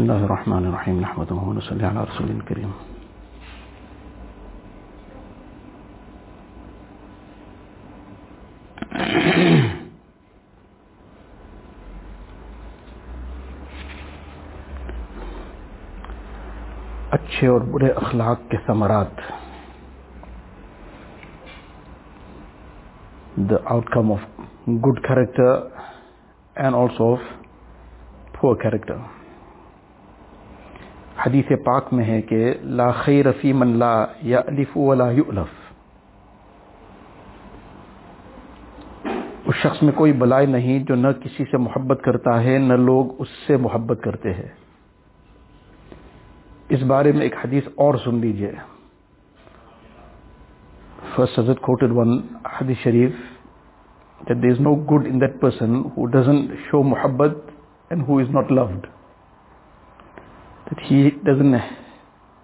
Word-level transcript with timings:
اللہ 0.00 0.22
الرحمن 0.24 0.66
الرحیم 0.66 0.98
نحمد 1.00 1.32
صلی 1.60 1.84
علی 1.86 1.98
رسول 2.00 2.38
کریم 2.48 2.70
اچھے 17.10 17.46
اور 17.46 17.60
برے 17.70 17.90
اخلاق 17.96 18.48
کے 18.50 18.56
ثمرات. 18.66 19.20
The 23.50 23.62
outcome 23.90 24.12
of 24.12 24.26
good 24.86 25.06
character 25.06 25.54
and 26.56 26.74
also 26.74 27.12
of 27.12 27.32
poor 28.32 28.56
character 28.56 29.19
حدیث 31.26 31.44
پاک 31.64 31.92
میں 31.92 32.04
ہے 32.04 32.22
کہ 32.22 32.54
لا 32.62 32.90
خیر 32.90 33.32
فی 33.32 33.52
من 33.52 33.68
لا 33.68 34.06
یا 34.22 34.40
الف 34.46 34.76
ولا 34.76 35.10
یؤلف۔ 35.10 35.70
اس 39.46 39.54
شخص 39.54 39.82
میں 39.82 39.92
کوئی 39.92 40.12
بلائی 40.12 40.46
نہیں 40.46 40.78
جو 40.78 40.94
نہ 40.94 41.08
کسی 41.24 41.44
سے 41.44 41.56
محبت 41.56 42.02
کرتا 42.02 42.44
ہے، 42.44 42.58
نہ 42.58 42.72
لوگ 42.72 43.06
اس 43.18 43.28
سے 43.46 43.56
محبت 43.56 44.00
کرتے 44.02 44.32
ہیں۔ 44.34 44.48
اس 46.68 46.82
بارے 46.82 47.12
میں 47.12 47.22
ایک 47.22 47.34
حدیث 47.44 47.62
اور 47.76 47.94
سن 47.94 48.14
لیجیے۔ 48.14 48.52
فرسٹ 51.16 51.38
حضرت 51.38 51.60
کوٹڈ 51.60 51.90
ون 51.90 52.20
حدیث 52.60 52.76
شریف 52.78 53.12
that 54.28 54.42
there 54.42 54.50
is 54.50 54.60
no 54.60 54.74
good 54.74 55.06
in 55.06 55.20
that 55.20 55.40
person 55.40 55.76
who 55.76 56.06
doesn't 56.06 56.50
show 56.70 56.82
محبت 56.82 57.38
and 57.90 58.08
who 58.08 58.18
is 58.18 58.30
not 58.30 58.52
loved 58.52 58.86
that 60.70 60.80
he 60.80 61.10
doesn't 61.24 61.54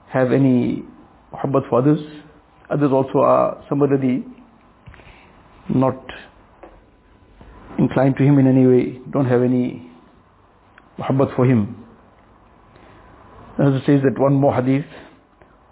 have 0.08 0.32
any 0.32 0.84
muhabbat 1.32 1.69
for 1.69 1.78
others. 1.80 2.00
Others 2.70 2.92
also 2.92 3.19
are 3.20 3.64
somebody 3.69 4.24
not 5.69 6.00
inclined 7.78 8.16
to 8.16 8.24
him 8.24 8.38
in 8.38 8.47
any 8.47 8.66
way, 8.66 9.00
don't 9.10 9.27
have 9.27 9.42
any 9.42 9.91
muhabbat 10.98 11.34
for 11.36 11.44
him. 11.44 11.84
And 13.58 13.74
it 13.74 13.82
says 13.86 14.00
that 14.02 14.20
one 14.20 14.34
more 14.34 14.54
hadith, 14.54 14.86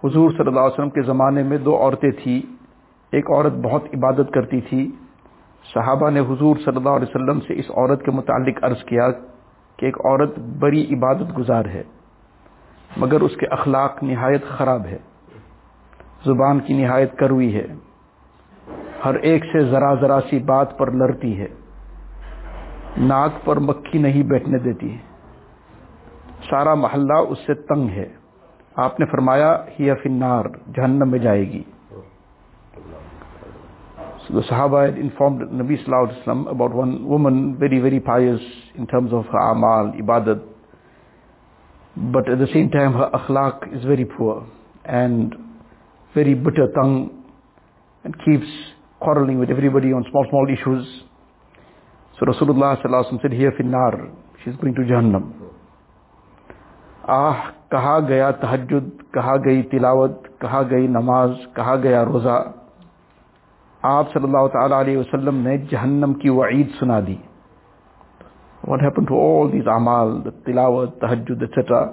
حضور 0.02 0.30
صلی 0.30 0.46
اللہ 0.46 0.60
علیہ 0.60 0.72
وسلم 0.72 0.90
کے 0.90 1.02
زمانے 1.02 1.42
میں 1.42 1.58
دو 1.64 1.76
عورتیں 1.82 2.10
تھیں 2.22 2.40
ایک 3.12 3.30
عورت 3.30 3.52
بہت 3.64 3.84
عبادت 3.94 4.32
کرتی 4.34 4.60
تھی 4.60 4.80
صحابہ 5.66 6.10
نے 6.10 6.20
حضور 6.30 6.56
صلی 6.64 6.76
اللہ 6.76 6.96
علیہ 6.98 7.08
وسلم 7.08 7.40
سے 7.46 7.54
اس 7.60 7.70
عورت 7.70 8.04
کے 8.04 8.10
متعلق 8.10 8.62
عرض 8.64 8.82
کیا 8.86 9.10
کہ 9.78 9.86
ایک 9.86 9.98
عورت 10.00 10.38
بڑی 10.60 10.82
عبادت 10.94 11.36
گزار 11.38 11.64
ہے 11.74 11.82
مگر 12.96 13.20
اس 13.20 13.36
کے 13.36 13.46
اخلاق 13.46 14.02
نہایت 14.02 14.44
خراب 14.48 14.86
ہے۔ 14.86 14.98
زبان 16.24 16.60
کی 16.60 16.72
نہایت 16.72 17.18
کروی 17.18 17.54
ہے۔ 17.54 17.66
ہر 19.04 19.14
ایک 19.14 19.44
سے 19.44 19.60
ذرا 19.60 19.94
ذرا 19.94 20.18
سی 20.30 20.38
بات 20.38 20.78
پر 20.78 20.90
لڑتی 20.90 21.40
ہے۔ 21.40 21.48
ناک 22.96 23.44
پر 23.44 23.56
مکھی 23.56 23.98
نہیں 23.98 24.22
بیٹھنے 24.22 24.58
دیتی۔ 24.58 24.96
سارا 26.50 26.74
محلہ 26.74 27.18
اس 27.28 27.38
سے 27.46 27.54
تنگ 27.54 27.88
ہے۔ 27.88 28.08
آپ 28.76 29.00
نے 29.00 29.06
فرمایا 29.06 29.64
ہی 29.80 29.94
فنار 29.94 30.44
جہنم 30.76 31.10
میں 31.10 31.18
جائے 31.18 31.44
گی۔ 31.44 31.62
So 34.24 34.40
the 34.40 34.60
نبی 34.60 34.76
had 34.76 34.94
informed 34.94 35.40
Nabi 35.40 35.74
Sallallahu 35.76 36.06
Alaihi 36.06 36.28
Wasallam 36.28 36.46
about 36.46 36.74
one 36.74 37.54
very 37.58 37.80
very, 37.80 37.82
very 37.82 37.98
pious 38.08 38.40
in 38.78 38.84
terms 38.84 39.12
of 39.12 39.34
But 41.95 42.29
at 42.29 42.39
the 42.39 42.47
same 42.53 42.69
time, 42.69 42.93
her 42.93 43.09
akhlaq 43.13 43.75
is 43.75 43.83
very 43.83 44.05
poor 44.05 44.47
and 44.85 45.35
very 46.15 46.33
bitter 46.33 46.67
tongue 46.75 47.23
and 48.03 48.15
keeps 48.25 48.47
quarreling 48.99 49.39
with 49.39 49.49
everybody 49.49 49.91
on 49.91 50.05
small, 50.09 50.25
small 50.29 50.47
issues. 50.49 51.03
So 52.19 52.25
Rasulullah 52.25 52.81
Sallallahu 52.81 53.05
Alaihi 53.05 53.11
Wasallam 53.11 53.21
said, 53.21 53.33
here 53.33 53.51
finnar, 53.51 54.11
she's 54.43 54.55
going 54.55 54.75
to 54.75 54.81
Jahannam. 54.81 55.49
आह 57.09 57.39
कहा 57.71 57.99
गया 58.07 58.31
तहज्जुद 58.41 58.89
कहा 59.13 59.35
गई 59.45 59.61
तिलावत 59.69 60.23
कहा 60.41 60.61
गई 60.71 60.87
नमाज 60.87 61.31
कहा 61.55 61.75
गया 61.85 62.01
रोज़ा 62.09 62.35
आप 63.83 64.11
सल्लल्लाहु 64.13 64.47
ताला 64.55 64.79
अलैहि 64.79 64.95
वसल्लम 64.97 65.35
ने 65.47 65.57
जहन्नम 65.71 66.13
की 66.21 66.29
वईद 66.39 66.69
सुना 66.79 66.99
दी 67.01 67.17
What 68.64 68.80
happened 68.80 69.08
to 69.08 69.14
all 69.14 69.50
these 69.50 69.66
amal, 69.66 70.22
the 70.24 70.30
tilawat, 70.30 71.00
the 71.00 71.06
hajjud, 71.06 71.42
etc. 71.42 71.92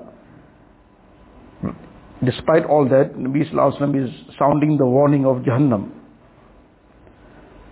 Despite 2.23 2.65
all 2.65 2.87
that, 2.87 3.17
Nabi 3.17 3.49
Sallallahu 3.49 3.77
Alaihi 3.77 3.81
Wasallam 3.81 4.05
is 4.05 4.11
sounding 4.39 4.77
the 4.77 4.85
warning 4.87 5.25
of 5.25 5.43
Jahannam. 5.43 5.89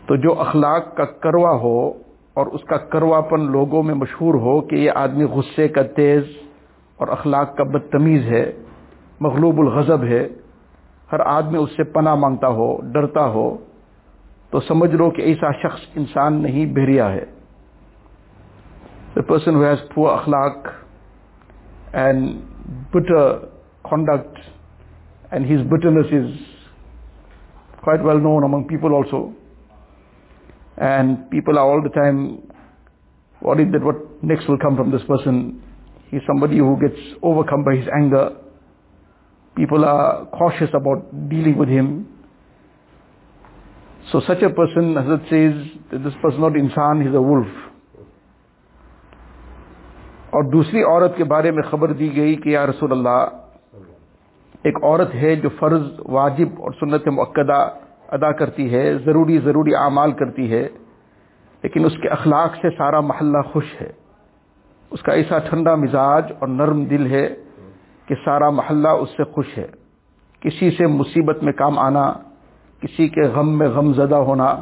تو 0.07 0.15
جو 0.15 0.31
اخلاق 0.41 0.85
کا 0.97 1.05
کروا 1.23 1.51
ہو 1.61 1.79
اور 2.35 2.47
اس 2.57 2.61
کا 2.69 2.77
کرواپن 2.93 3.41
لوگوں 3.51 3.81
میں 3.83 3.93
مشہور 3.95 4.35
ہو 4.41 4.59
کہ 4.69 4.75
یہ 4.75 4.91
آدمی 4.97 5.25
غصے 5.33 5.67
کا 5.75 5.81
تیز 5.95 6.23
اور 6.99 7.07
اخلاق 7.15 7.55
کا 7.57 7.63
بدتمیز 7.73 8.25
ہے 8.27 8.43
مغلوب 9.21 9.59
الغضب 9.61 10.03
ہے 10.11 10.21
ہر 11.11 11.19
آدمی 11.25 11.57
اس 11.57 11.75
سے 11.77 11.83
پناہ 11.93 12.15
مانگتا 12.23 12.47
ہو 12.59 12.69
ڈرتا 12.93 13.27
ہو 13.33 13.45
تو 14.51 14.59
سمجھ 14.67 14.89
لو 14.95 15.09
کہ 15.11 15.21
ایسا 15.21 15.51
شخص 15.61 15.85
انسان 15.95 16.41
نہیں 16.43 16.73
بحریہ 16.75 17.03
ہے 17.15 17.25
The 19.15 19.23
person 19.23 19.53
who 19.53 19.61
has 19.61 19.79
poor 19.91 20.09
akhlaq 20.17 20.75
and 21.93 22.45
bitter 22.93 23.49
conduct 23.87 24.37
and 25.31 25.45
his 25.45 25.61
bitterness 25.61 26.07
is 26.11 26.39
quite 27.81 28.03
well 28.03 28.19
known 28.19 28.43
among 28.43 28.67
people 28.67 28.93
also. 28.93 29.33
And 30.77 31.29
people 31.29 31.57
are 31.57 31.65
all 31.65 31.81
the 31.81 31.89
time 31.89 32.47
worried 33.41 33.71
that 33.73 33.83
what 33.83 34.23
next 34.23 34.47
will 34.47 34.57
come 34.57 34.75
from 34.75 34.91
this 34.91 35.01
person. 35.07 35.61
He's 36.09 36.21
somebody 36.25 36.57
who 36.57 36.77
gets 36.79 36.99
overcome 37.21 37.63
by 37.63 37.75
his 37.75 37.87
anger. 37.95 38.37
People 39.55 39.85
are 39.85 40.25
cautious 40.27 40.69
about 40.73 41.29
dealing 41.29 41.57
with 41.57 41.69
him. 41.69 42.07
So 44.11 44.21
such 44.25 44.41
a 44.41 44.49
person, 44.49 44.95
Hazrat 44.95 45.29
says, 45.29 45.81
that 45.91 46.03
this 46.03 46.13
person 46.21 46.41
not 46.41 46.53
insan, 46.53 47.05
he's 47.05 47.13
a 47.13 47.21
wolf. 47.21 47.47
اور 50.29 50.43
دوسری 50.43 50.83
عورت 50.83 51.17
کے 51.17 51.23
بارے 51.23 51.51
میں 51.51 51.63
خبر 51.63 51.93
دی 51.93 52.15
گئی 52.15 52.35
کہ 52.35 52.49
یا 52.49 52.67
رسول 52.67 52.91
اللہ، 52.91 53.27
ایک 54.63 54.83
عورت 54.83 55.15
ہے 55.15 55.35
جو 55.35 55.49
فرض، 55.59 55.81
واجب 56.05 56.47
اور 56.57 56.71
سنت 56.71 57.07
مقدہ 57.07 57.69
ادا 58.07 58.31
کرتی 58.31 58.73
ہے، 58.73 58.97
ضروری 58.97 59.37
ضروری 59.37 59.75
اعمال 59.75 60.11
کرتی 60.11 60.51
ہے، 60.51 60.67
لیکن 61.63 61.85
اس 61.85 61.93
کے 62.01 62.09
اخلاق 62.09 62.55
سے 62.55 62.69
سارا 62.77 62.99
محلہ 62.99 63.37
خوش 63.53 63.65
ہے۔ 63.81 63.91
اس 64.91 65.01
کا 65.01 65.13
ایسا 65.13 65.39
ٹھنڈا 65.39 65.75
مزاج 65.75 66.31
اور 66.39 66.47
نرم 66.47 66.85
دل 66.85 67.11
ہے 67.11 67.35
کہ 68.05 68.15
سارا 68.25 68.49
محلہ 68.49 68.87
اس 68.87 69.09
سے 69.09 69.23
خوش 69.23 69.57
ہے۔ 69.57 69.67
کسی 70.41 70.71
سے 70.71 70.87
مصیبت 70.87 71.43
میں 71.43 71.53
کام 71.53 71.79
آنا، 71.79 72.13
کسی 72.81 73.07
کے 73.07 73.21
غم 73.21 73.57
میں 73.57 73.67
غم 73.67 73.93
زدہ 73.93 74.15
ہونا، 74.15 74.55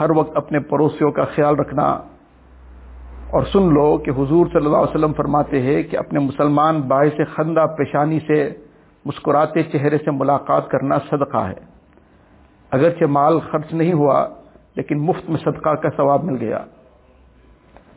ہر 0.00 0.10
وقت 0.10 0.36
اپنے 0.36 0.58
پڑوسیوں 0.60 1.10
کا 1.10 1.24
خیال 1.24 1.56
رکھنا 1.56 2.02
اور 3.30 3.42
سن 3.42 3.74
لو 3.74 3.98
کہ 3.98 4.10
حضور 4.10 4.46
صلی 4.46 4.66
اللہ 4.66 4.76
علیہ 4.76 4.94
وسلم 4.94 5.12
فرماتے 5.12 5.62
ہیں 5.62 5.82
کہ 5.82 5.96
اپنے 5.96 6.18
مسلمان 6.18 6.80
باعث 6.80 7.20
خندہ 7.34 7.66
پیشانی 7.78 8.18
سے 8.26 8.50
مسکراتے 9.04 9.62
چہرے 9.62 9.98
سے 9.98 10.10
ملاقات 10.10 10.68
کرنا 10.68 10.98
صدقہ 11.10 11.38
ہے۔ 11.38 11.64
اگرچہ 12.70 13.04
مال 13.04 13.38
خرچ 13.40 13.72
نہیں 13.72 13.92
ہوا، 13.92 14.28
لیکن 14.76 14.98
مفت 14.98 15.30
میں 15.30 15.38
صدقہ 15.44 15.74
کا 15.74 15.88
ثواب 15.96 16.24
مل 16.24 16.36
گیا۔ 16.40 16.58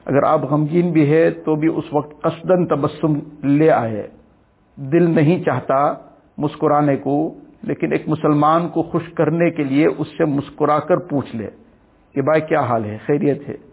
اگر 0.06 0.24
آپ 0.24 0.42
غمگین 0.42 0.92
بھی 0.92 1.14
ہے 1.14 1.30
تو 1.30 1.56
بھی 1.56 1.68
اس 1.68 1.84
وقت 1.92 2.22
قصدن 2.22 2.66
تبسم 2.66 3.14
لے 3.44 3.72
آئے۔ 3.72 4.08
دل 4.76 5.16
نہیں 5.16 5.44
چاہتا 5.44 5.94
مسکرانے 6.38 6.96
کو، 6.96 7.34
لیکن 7.62 7.92
ایک 7.92 8.10
مسلمان 8.10 8.70
کو 8.70 8.84
خوش 8.84 9.14
کرنے 9.14 9.52
کے 9.52 9.64
لیے 9.64 9.88
اس 9.98 10.08
سے 10.08 10.26
مسکرا 10.26 10.80
کر 10.80 10.98
پوچھ 10.98 11.36
لے 11.36 11.50
کہ 12.14 12.22
بھائی 12.22 12.42
کیا 12.42 12.62
حال 12.62 12.86
ہے؟ 12.86 12.98
خیریت 13.06 13.50
ہے۔ 13.50 13.73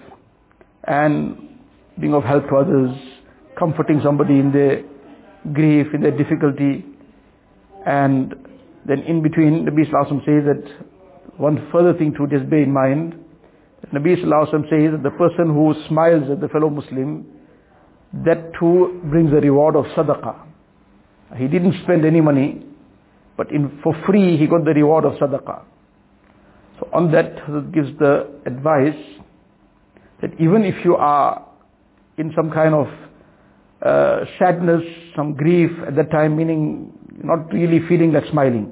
and 0.85 1.49
being 1.99 2.13
of 2.13 2.23
help 2.23 2.47
to 2.49 2.55
others, 2.55 2.95
comforting 3.57 4.01
somebody 4.03 4.39
in 4.39 4.51
their 4.51 4.83
grief, 5.53 5.87
in 5.93 6.01
their 6.01 6.17
difficulty. 6.17 6.85
And 7.85 8.35
then 8.85 8.99
in 8.99 9.21
between, 9.21 9.65
Nabi 9.65 9.89
Sallallahu 9.89 10.25
says 10.25 10.45
that 10.45 10.85
one 11.37 11.67
further 11.71 11.97
thing 11.97 12.13
to 12.13 12.27
just 12.27 12.49
bear 12.49 12.63
in 12.63 12.71
mind, 12.71 13.15
Nabi 13.93 14.23
Sallallahu 14.23 14.69
says 14.69 14.91
that 14.91 15.03
the 15.03 15.11
person 15.11 15.53
who 15.53 15.73
smiles 15.87 16.29
at 16.31 16.39
the 16.39 16.47
fellow 16.47 16.69
Muslim, 16.69 17.25
that 18.25 18.51
too 18.59 19.01
brings 19.05 19.31
a 19.31 19.41
reward 19.41 19.75
of 19.75 19.85
sadaqah. 19.85 20.47
He 21.37 21.47
didn't 21.47 21.75
spend 21.83 22.05
any 22.05 22.21
money, 22.21 22.65
but 23.37 23.51
in, 23.51 23.79
for 23.83 23.95
free 24.05 24.37
he 24.37 24.47
got 24.47 24.65
the 24.65 24.73
reward 24.73 25.05
of 25.05 25.13
sadaqah. 25.13 25.63
So 26.79 26.89
on 26.93 27.11
that, 27.11 27.35
Hazrat 27.37 27.73
gives 27.73 27.97
the 27.99 28.29
advice 28.45 28.99
that 30.21 30.31
even 30.39 30.63
if 30.63 30.85
you 30.85 30.95
are 30.95 31.47
in 32.17 32.31
some 32.35 32.51
kind 32.51 32.73
of 32.75 32.87
uh, 33.81 34.25
sadness, 34.37 34.83
some 35.15 35.33
grief 35.33 35.71
at 35.87 35.95
that 35.95 36.11
time, 36.11 36.37
meaning 36.37 36.93
not 37.23 37.51
really 37.51 37.79
feeling 37.87 38.13
like 38.13 38.23
smiling. 38.31 38.71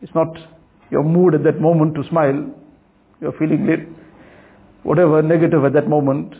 It's 0.00 0.14
not 0.14 0.36
your 0.90 1.02
mood 1.02 1.34
at 1.34 1.44
that 1.44 1.60
moment 1.60 1.94
to 1.96 2.08
smile. 2.08 2.54
You're 3.20 3.32
feeling 3.38 3.66
lit, 3.66 3.80
whatever 4.82 5.22
negative 5.22 5.64
at 5.64 5.72
that 5.74 5.88
moment. 5.88 6.34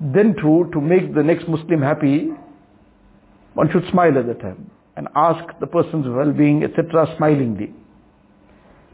Then 0.00 0.34
too, 0.40 0.70
to 0.72 0.80
make 0.80 1.14
the 1.14 1.22
next 1.22 1.48
Muslim 1.48 1.82
happy, 1.82 2.30
one 3.54 3.70
should 3.70 3.88
smile 3.90 4.18
at 4.18 4.26
that 4.26 4.40
time 4.40 4.70
and 4.96 5.08
ask 5.14 5.44
the 5.60 5.66
person's 5.66 6.06
well-being, 6.08 6.62
etc., 6.62 7.14
smilingly. 7.16 7.72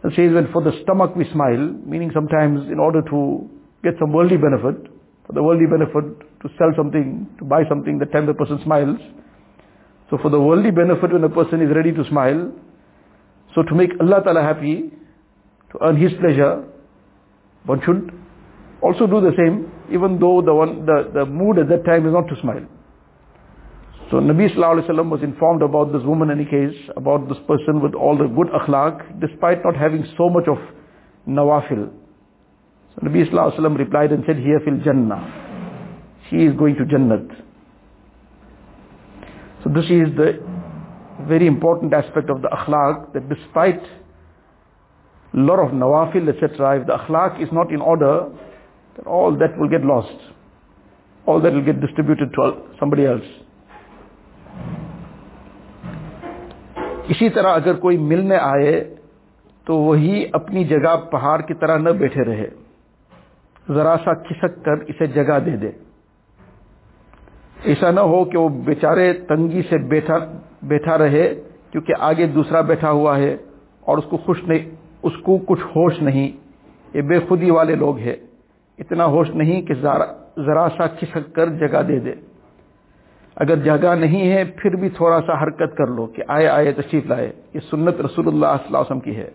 It 0.03 0.13
says 0.17 0.33
when 0.33 0.51
for 0.53 0.63
the 0.63 0.73
stomach 0.83 1.15
we 1.15 1.31
smile, 1.31 1.75
meaning 1.85 2.11
sometimes 2.15 2.71
in 2.71 2.79
order 2.79 3.03
to 3.03 3.51
get 3.83 3.95
some 3.99 4.13
worldly 4.13 4.37
benefit, 4.37 4.91
for 5.27 5.33
the 5.33 5.43
worldly 5.43 5.67
benefit 5.67 6.21
to 6.43 6.49
sell 6.59 6.73
something, 6.77 7.29
to 7.39 7.45
buy 7.45 7.63
something, 7.69 7.99
that 7.99 8.13
time 8.13 8.27
the 8.27 8.35
person 8.35 8.61
smiles. 8.65 8.99
So 10.11 10.19
for 10.19 10.31
the 10.31 10.41
worldly 10.41 10.71
benefit 10.71 11.13
when 11.13 11.23
a 11.25 11.29
person 11.29 11.61
is 11.63 11.75
ready 11.75 11.93
to 11.93 12.05
smile, 12.09 12.53
so 13.55 13.63
to 13.63 13.75
make 13.75 13.91
Allah 14.01 14.23
Ta'ala 14.23 14.43
happy, 14.43 14.91
to 15.73 15.79
earn 15.83 15.97
His 15.97 16.13
pleasure, 16.21 16.65
one 17.65 17.81
should 17.85 18.11
also 18.83 19.07
do 19.07 19.21
the 19.21 19.33
same, 19.37 19.71
even 19.93 20.19
though 20.19 20.43
the 20.43 20.55
one, 20.55 20.87
the, 20.87 21.11
the 21.13 21.27
mood 21.27 21.59
at 21.59 21.69
that 21.69 21.85
time 21.85 22.07
is 22.07 22.13
not 22.13 22.27
to 22.29 22.41
smile. 22.41 22.67
So 24.11 24.17
Nabi 24.17 24.51
Sallallahu 24.53 24.83
Alaihi 24.83 24.91
Wasallam 24.91 25.11
was 25.11 25.23
informed 25.23 25.63
about 25.63 25.93
this 25.93 26.03
woman 26.03 26.31
in 26.31 26.41
any 26.41 26.51
case, 26.51 26.77
about 26.97 27.29
this 27.29 27.39
person 27.47 27.81
with 27.81 27.95
all 27.95 28.19
the 28.19 28.27
good 28.27 28.49
akhlaq, 28.49 29.21
despite 29.21 29.63
not 29.65 29.77
having 29.77 30.05
so 30.19 30.29
much 30.29 30.49
of 30.49 30.59
nawafil. 31.29 31.91
So 32.95 33.07
Nabi 33.07 33.29
Sallallahu 33.29 33.53
Alaihi 33.53 33.59
Wasallam 33.61 33.79
replied 33.79 34.13
and 34.13 34.25
said, 34.27 34.37
Here 34.37 34.61
fil 34.65 34.79
Jannah. 34.85 36.27
She 36.31 36.37
is 36.37 36.57
going 36.57 36.77
to 36.77 36.85
Jannat. 36.85 37.29
So 39.63 39.71
this 39.71 39.85
is 39.85 40.17
the 40.17 40.41
very 41.29 41.47
important 41.47 41.93
aspect 41.93 42.31
of 42.31 42.41
the 42.43 42.49
akhlaq 42.49 43.13
that 43.13 43.29
despite 43.29 43.83
a 45.35 45.37
lot 45.37 45.59
of 45.59 45.73
nawafil 45.73 46.29
etc 46.29 46.81
if 46.81 46.87
the 46.87 46.95
akhlaq 46.95 47.43
is 47.43 47.49
not 47.53 47.71
in 47.71 47.81
order 47.81 48.31
then 48.97 49.07
all 49.07 49.37
that 49.37 49.59
will 49.59 49.69
get 49.69 49.85
lost 49.85 50.17
all 51.27 51.41
that 51.41 51.53
will 51.53 51.65
get 51.65 51.81
distributed 51.81 52.33
to 52.33 52.53
somebody 52.79 53.05
else 53.05 53.29
اسی 57.13 57.29
طرح 57.35 57.55
اگر 57.57 57.75
کوئی 57.83 57.97
ملنے 57.99 58.37
آئے 58.37 58.73
تو 59.67 59.77
وہی 59.77 60.25
اپنی 60.35 60.65
جگہ 60.65 60.95
پہاڑ 61.11 61.41
کی 61.47 61.55
طرح 61.61 61.79
نہ 61.79 61.91
بیٹھے 62.01 62.25
رہے 62.25 62.47
ذرا 63.75 63.97
سا 64.05 64.15
کھسک 64.15 64.65
کر 64.65 64.73
اسے 64.73 65.07
جگہ 65.07 65.39
دے 65.39 65.57
دے۔ 65.57 65.71
ایسا 67.65 67.91
نہ 67.91 68.01
ہو 68.01 68.25
کہ 68.25 68.39
وہ 68.39 68.49
بیچارے 68.49 69.13
تنگی 69.13 69.63
سے 69.63 69.79
بیٹھا 69.79 70.19
بیٹھا 70.63 70.99
رہے، 70.99 71.35
کیونکہ 71.71 71.93
آگے 71.99 72.27
دوسرا 72.27 72.61
بیٹھا 72.61 72.91
ہوا 72.91 73.19
ہے 73.19 73.37
اور 73.81 73.99
اس 73.99 74.05
کو 74.05 74.17
خوش 74.17 74.45
نہیں، 74.45 74.71
اس 75.03 75.13
کو 75.23 75.39
کچھ 75.39 75.65
ہوش 75.65 76.03
نہیں۔ 76.03 76.33
یہ 76.95 77.03
بے 77.03 77.21
خودی 77.29 77.51
والے 77.51 77.75
لوگ 77.75 77.99
ہیں۔ 77.99 78.17
اتنا 78.79 79.07
ہوش 79.07 79.31
نہیں 79.31 79.63
کہ 79.63 79.75
ذرا 79.75 80.69
سا 80.77 80.87
کھسک 80.87 81.35
کر 81.35 81.47
جگہ 81.47 81.83
دے 81.83 81.99
دے۔ 81.99 82.13
اگر 83.37 83.57
جگہ 83.57 83.95
نہیں 83.95 84.33
ہے، 84.33 84.45
پھر 84.45 84.77
بھی 84.77 84.89
تھوڑا 84.89 85.21
سا 85.27 85.43
حرکت 85.43 85.77
کر 85.77 85.87
لو 85.87 86.07
کہ 86.07 86.23
آئے 86.29 86.47
آئے 86.47 86.73
تشریف 86.73 87.07
لائے۔ 87.07 87.33
یہ 87.55 87.61
سنت 87.71 88.01
رسول 88.01 88.27
اللہ 88.27 88.47
صلی 88.47 88.67
اللہ 88.67 88.79
علیہ 88.79 88.91
وسلم 88.91 89.01
کی 89.01 89.17
ہے۔ 89.17 89.31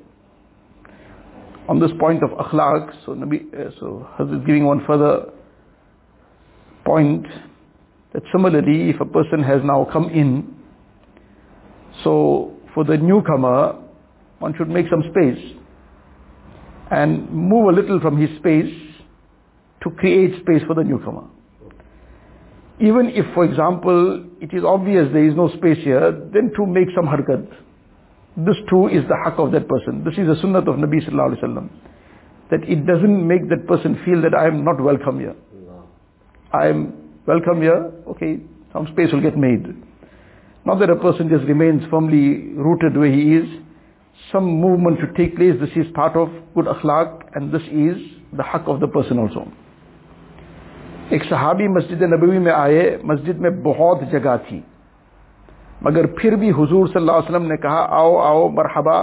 On 1.68 1.80
this 1.80 1.92
point 2.00 2.22
of 2.24 2.30
akhlaq, 2.32 2.94
so 3.06 3.14
Nabi, 3.14 3.52
uh, 3.54 3.72
so 3.80 4.08
Hazrat 4.20 4.42
is 4.42 4.46
giving 4.46 4.66
one 4.66 4.84
further 4.86 5.32
point 6.86 7.26
that 8.14 8.24
similarly, 8.32 8.90
if 8.90 9.02
a 9.02 9.06
person 9.06 9.42
has 9.44 9.62
now 9.64 9.88
come 9.92 10.10
in, 10.10 10.56
so 12.04 12.54
for 12.74 12.84
the 12.84 12.98
newcomer, 12.98 13.82
one 14.40 14.54
should 14.58 14.70
make 14.70 14.86
some 14.90 15.04
space 15.12 15.56
and 16.92 17.30
move 17.32 17.70
a 17.70 17.72
little 17.72 18.00
from 18.00 18.18
his 18.22 18.30
space 18.38 18.74
to 19.84 19.90
create 19.92 20.40
space 20.42 20.62
for 20.68 20.76
the 20.76 20.84
newcomer. 20.84 21.24
Even 22.80 23.10
if, 23.10 23.26
for 23.34 23.46
example, 23.46 24.26
it 24.42 24.54
is 24.54 24.64
obvious 24.64 25.08
there 25.14 25.28
is 25.28 25.36
no 25.36 25.50
space 25.50 25.78
here, 25.84 26.12
then 26.34 26.52
to 26.56 26.66
make 26.66 26.88
some 26.96 27.06
harkat. 27.06 27.48
This 28.38 28.56
too 28.70 28.88
is 28.88 29.04
the 29.08 29.16
haqq 29.26 29.40
of 29.40 29.52
that 29.54 29.68
person. 29.68 30.04
This 30.04 30.16
is 30.18 30.28
the 30.28 30.36
sunnah 30.42 30.60
of 30.60 30.76
Nabi 30.76 31.00
sallallahu 31.04 31.38
alaihi 31.38 31.44
wasallam. 31.44 31.70
That 32.52 32.64
it 32.68 32.86
doesn't 32.86 33.28
make 33.28 33.48
that 33.50 33.66
person 33.68 33.98
feel 34.04 34.22
that 34.22 34.36
I 34.36 34.48
am 34.48 34.66
not 34.66 34.82
welcome 34.82 35.20
here. 35.20 35.36
I 36.54 36.68
am 36.68 37.22
welcome 37.26 37.62
here, 37.62 37.92
okay, 38.08 38.40
some 38.72 38.88
space 38.92 39.12
will 39.12 39.22
get 39.22 39.38
made. 39.38 39.66
Not 40.66 40.80
that 40.80 40.90
a 40.90 40.96
person 40.96 41.30
just 41.30 41.46
remains 41.46 41.84
firmly 41.90 42.54
rooted 42.56 42.98
where 42.98 43.12
he 43.12 43.36
is. 43.36 43.50
Some 44.32 44.46
movement 44.46 45.00
should 45.00 45.16
take 45.16 45.36
place. 45.36 45.54
This 45.60 45.70
is 45.76 45.92
part 45.94 46.16
of 46.16 46.30
good 46.56 46.66
akhlaq 46.66 47.22
and 47.36 47.52
this 47.54 47.62
is 47.64 47.98
the 48.34 48.44
haqq 48.44 48.68
of 48.68 48.80
the 48.80 48.88
person 48.88 49.20
also. 49.20 49.52
ایک 51.10 51.24
صحابی 51.30 51.68
Masjid 51.68 52.04
Nabawi 52.04 52.40
mein 52.40 52.54
aaye, 52.54 53.04
masjid 53.04 53.40
mein 53.40 53.62
بہت 53.64 54.12
jagah 54.12 54.40
thi. 54.50 54.64
مگر 55.82 56.06
پھر 56.06 56.36
بھی 56.36 56.50
حضور 56.50 56.88
صلی 56.88 57.02
اللہ 57.02 57.12
علیہ 57.12 57.30
وسلم 57.30 57.48
نے 57.48 57.58
کہا، 57.58 57.88
آؤ 57.90 58.18
آؤ، 58.18 58.48
مرحبا، 58.50 59.02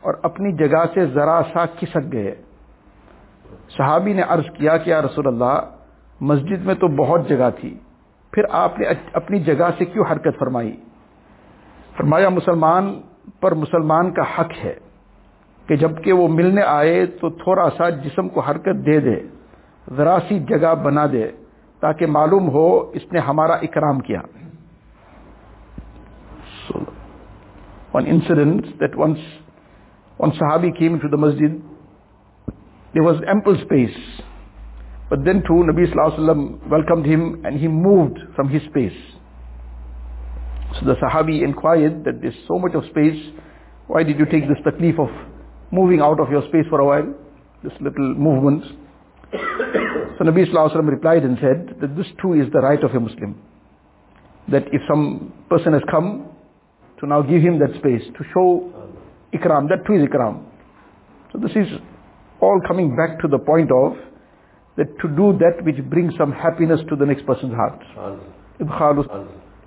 اور 0.00 0.14
اپنی 0.22 0.52
جگہ 0.52 0.84
سے 0.94 1.06
ذرا 1.06 1.40
سا 1.52 1.66
کھسک 1.66 2.12
گئے۔ 2.12 2.34
صحابی 3.76 4.12
نے 4.12 4.22
عرض 4.22 4.50
کیا 4.50 4.76
کہ 4.76 4.90
یا 4.90 5.02
رسول 5.02 5.26
اللہ، 5.26 5.60
مسجد 6.20 6.66
میں 6.66 6.74
تو 6.74 6.88
بہت 6.88 7.28
جگہ 7.28 7.50
تھی، 7.60 7.78
پھر 8.32 8.44
آپ 8.50 8.78
نے 8.78 8.86
اپنی 9.12 9.38
جگہ 9.38 9.68
سے 9.78 9.84
کیوں 9.84 10.04
حرکت 10.10 10.38
فرمائی؟ 10.38 10.76
فرمایا، 11.96 12.28
مسلمان 12.28 13.00
پر 13.40 13.54
مسلمان 13.54 14.10
کا 14.10 14.22
حق 14.22 14.50
ہے 14.64 14.74
کہ 15.68 15.76
جبکہ 15.76 16.12
وہ 16.12 16.28
ملنے 16.28 16.62
آئے 16.62 17.06
تو 17.06 17.30
تھوڑا 17.30 17.68
سا 17.70 17.88
جسم 17.90 18.28
کو 18.28 18.40
حرکت 18.40 18.86
دے 18.86 19.00
دے، 19.00 19.20
ذرا 19.96 20.18
سی 20.28 20.38
جگہ 20.38 20.74
بنا 20.74 21.06
دے، 21.12 21.30
تاکہ 21.80 22.06
معلوم 22.06 22.48
ہو 22.48 22.90
اس 22.92 23.12
نے 23.12 23.18
ہمارا 23.18 23.52
اکرام 23.52 24.00
کیا۔ 24.00 24.20
So, 26.68 26.92
one 27.92 28.06
incident 28.06 28.78
that 28.80 28.96
once 28.96 29.18
one 30.16 30.32
sahabi 30.32 30.76
came 30.78 30.94
into 30.94 31.08
the 31.08 31.16
masjid. 31.16 31.60
There 32.92 33.02
was 33.02 33.20
ample 33.26 33.56
space. 33.64 33.96
But 35.10 35.24
then 35.24 35.42
too 35.46 35.64
Nabi 35.66 35.90
Sallallahu 35.92 36.18
Alaihi 36.18 36.18
Wasallam 36.18 36.70
welcomed 36.70 37.06
him 37.06 37.44
and 37.44 37.58
he 37.58 37.68
moved 37.68 38.18
from 38.36 38.48
his 38.48 38.62
space. 38.70 38.96
So 40.78 40.86
the 40.86 40.94
sahabi 40.94 41.42
inquired 41.42 42.04
that 42.04 42.20
there's 42.22 42.34
so 42.48 42.58
much 42.58 42.74
of 42.74 42.84
space 42.90 43.20
why 43.86 44.02
did 44.02 44.18
you 44.18 44.24
take 44.24 44.48
this 44.48 44.58
taklif 44.64 44.98
of 44.98 45.10
moving 45.70 46.00
out 46.00 46.18
of 46.18 46.30
your 46.30 46.42
space 46.48 46.64
for 46.70 46.80
a 46.80 46.86
while? 46.86 47.14
This 47.62 47.72
little 47.80 48.14
movement. 48.14 48.64
So 49.32 50.24
Nabi 50.24 50.46
Sallallahu 50.46 50.70
Alaihi 50.70 50.76
Wasallam 50.76 50.90
replied 50.90 51.24
and 51.24 51.38
said 51.40 51.76
that 51.80 51.96
this 51.96 52.06
too 52.22 52.34
is 52.34 52.50
the 52.52 52.60
right 52.60 52.82
of 52.82 52.94
a 52.94 53.00
Muslim. 53.00 53.40
That 54.48 54.64
if 54.72 54.80
some 54.88 55.32
person 55.50 55.72
has 55.72 55.82
come 55.90 56.28
to 57.00 57.06
now 57.06 57.22
give 57.22 57.42
him 57.42 57.58
that 57.58 57.74
space, 57.76 58.02
to 58.16 58.24
show 58.32 58.72
ikram, 59.32 59.68
that 59.68 59.84
too 59.86 59.94
is 59.94 60.06
ikram. 60.08 60.42
So 61.32 61.38
this 61.38 61.52
is 61.56 61.66
all 62.40 62.60
coming 62.66 62.94
back 62.96 63.18
to 63.20 63.28
the 63.28 63.38
point 63.38 63.70
of 63.72 63.96
that 64.76 64.86
to 65.00 65.08
do 65.08 65.32
that 65.38 65.64
which 65.64 65.82
brings 65.90 66.14
some 66.16 66.32
happiness 66.32 66.80
to 66.88 66.96
the 66.96 67.06
next 67.06 67.26
person's 67.26 67.54
heart. 67.54 67.80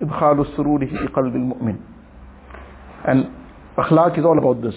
إدخال 0.02 0.40
السرور 0.40 0.86
في 0.86 1.08
قلب 1.08 1.36
المؤمن 1.36 1.78
and 3.06 3.28
akhlaq 3.78 4.18
is 4.18 4.26
all 4.26 4.38
about 4.38 4.62
this. 4.62 4.76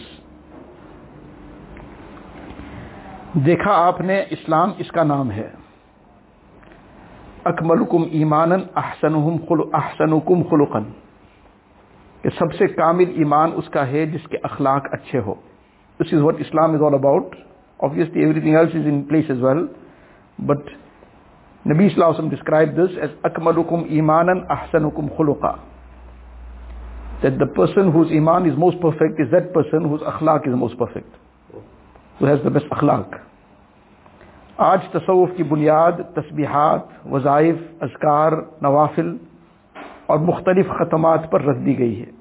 देखा 3.36 3.72
आपने 3.72 4.20
इस्लाम 4.32 4.74
इसका 4.80 5.04
नाम 5.04 5.30
है। 5.30 5.52
अकमलकुम 7.46 8.06
ईमानन 8.20 8.60
अहसनुकुम 8.76 9.60
अहसनुकुम 9.74 10.42
खुलुकन। 10.50 10.84
کہ 12.24 12.30
سب 12.38 12.52
سے 12.54 12.66
کامل 12.68 13.12
ایمان 13.16 13.52
اس 13.56 13.68
کا 13.68 13.86
ہے 13.86 14.04
جس 14.06 14.28
کے 14.30 14.38
اخلاق 14.42 14.86
اچھے 14.92 15.20
ہو 15.26 15.34
this 16.00 16.12
is 16.14 16.22
what 16.22 16.40
Islam 16.40 16.74
is 16.74 16.82
all 16.82 16.94
about 16.94 17.36
obviously 17.80 18.20
everything 18.40 18.56
else 18.56 18.74
is 18.74 18.86
in 18.86 19.02
place 19.08 19.30
is 19.30 19.42
well 19.42 19.64
but 20.38 20.70
نبی 21.64 21.88
صلی 21.88 21.94
اللہ 21.94 22.04
علیہ 22.04 22.18
وسلم 22.18 22.28
ڈسکرائب 22.28 22.76
دس 22.76 22.98
ایز 22.98 23.10
اکمل 23.24 23.58
حکم 23.58 23.82
ایمان 23.88 24.28
احسن 24.50 24.84
حکم 24.84 25.08
خلوقا 25.16 25.52
دیٹ 27.22 27.40
دا 27.40 27.44
پرسن 27.56 27.88
ہوز 27.94 28.12
ایمان 28.12 28.50
is 28.50 28.58
most 28.58 28.82
perfect 28.82 29.20
is 29.20 29.32
that 29.32 29.52
person 29.54 29.84
whose 29.84 30.02
اخلاق 30.06 30.46
is 30.46 30.54
most 30.54 30.78
perfect 30.78 31.18
who 32.20 32.26
has 32.26 32.40
the 32.44 32.50
best 32.50 32.70
akhlaq. 32.70 33.18
آج 34.58 34.80
تصوف 34.92 35.28
کی 35.36 35.42
بنیاد 35.42 36.00
تسبیحات، 36.14 36.88
وظائف، 37.06 37.56
اذکار، 37.80 38.32
نوافل 38.62 39.14
और 40.09 40.19
मुख्तलिफ 40.29 40.71
ख़तमात 40.79 41.29
पर 41.31 41.49
रख 41.49 41.57
दी 41.65 41.73
गई 41.75 41.93
है 41.95 42.11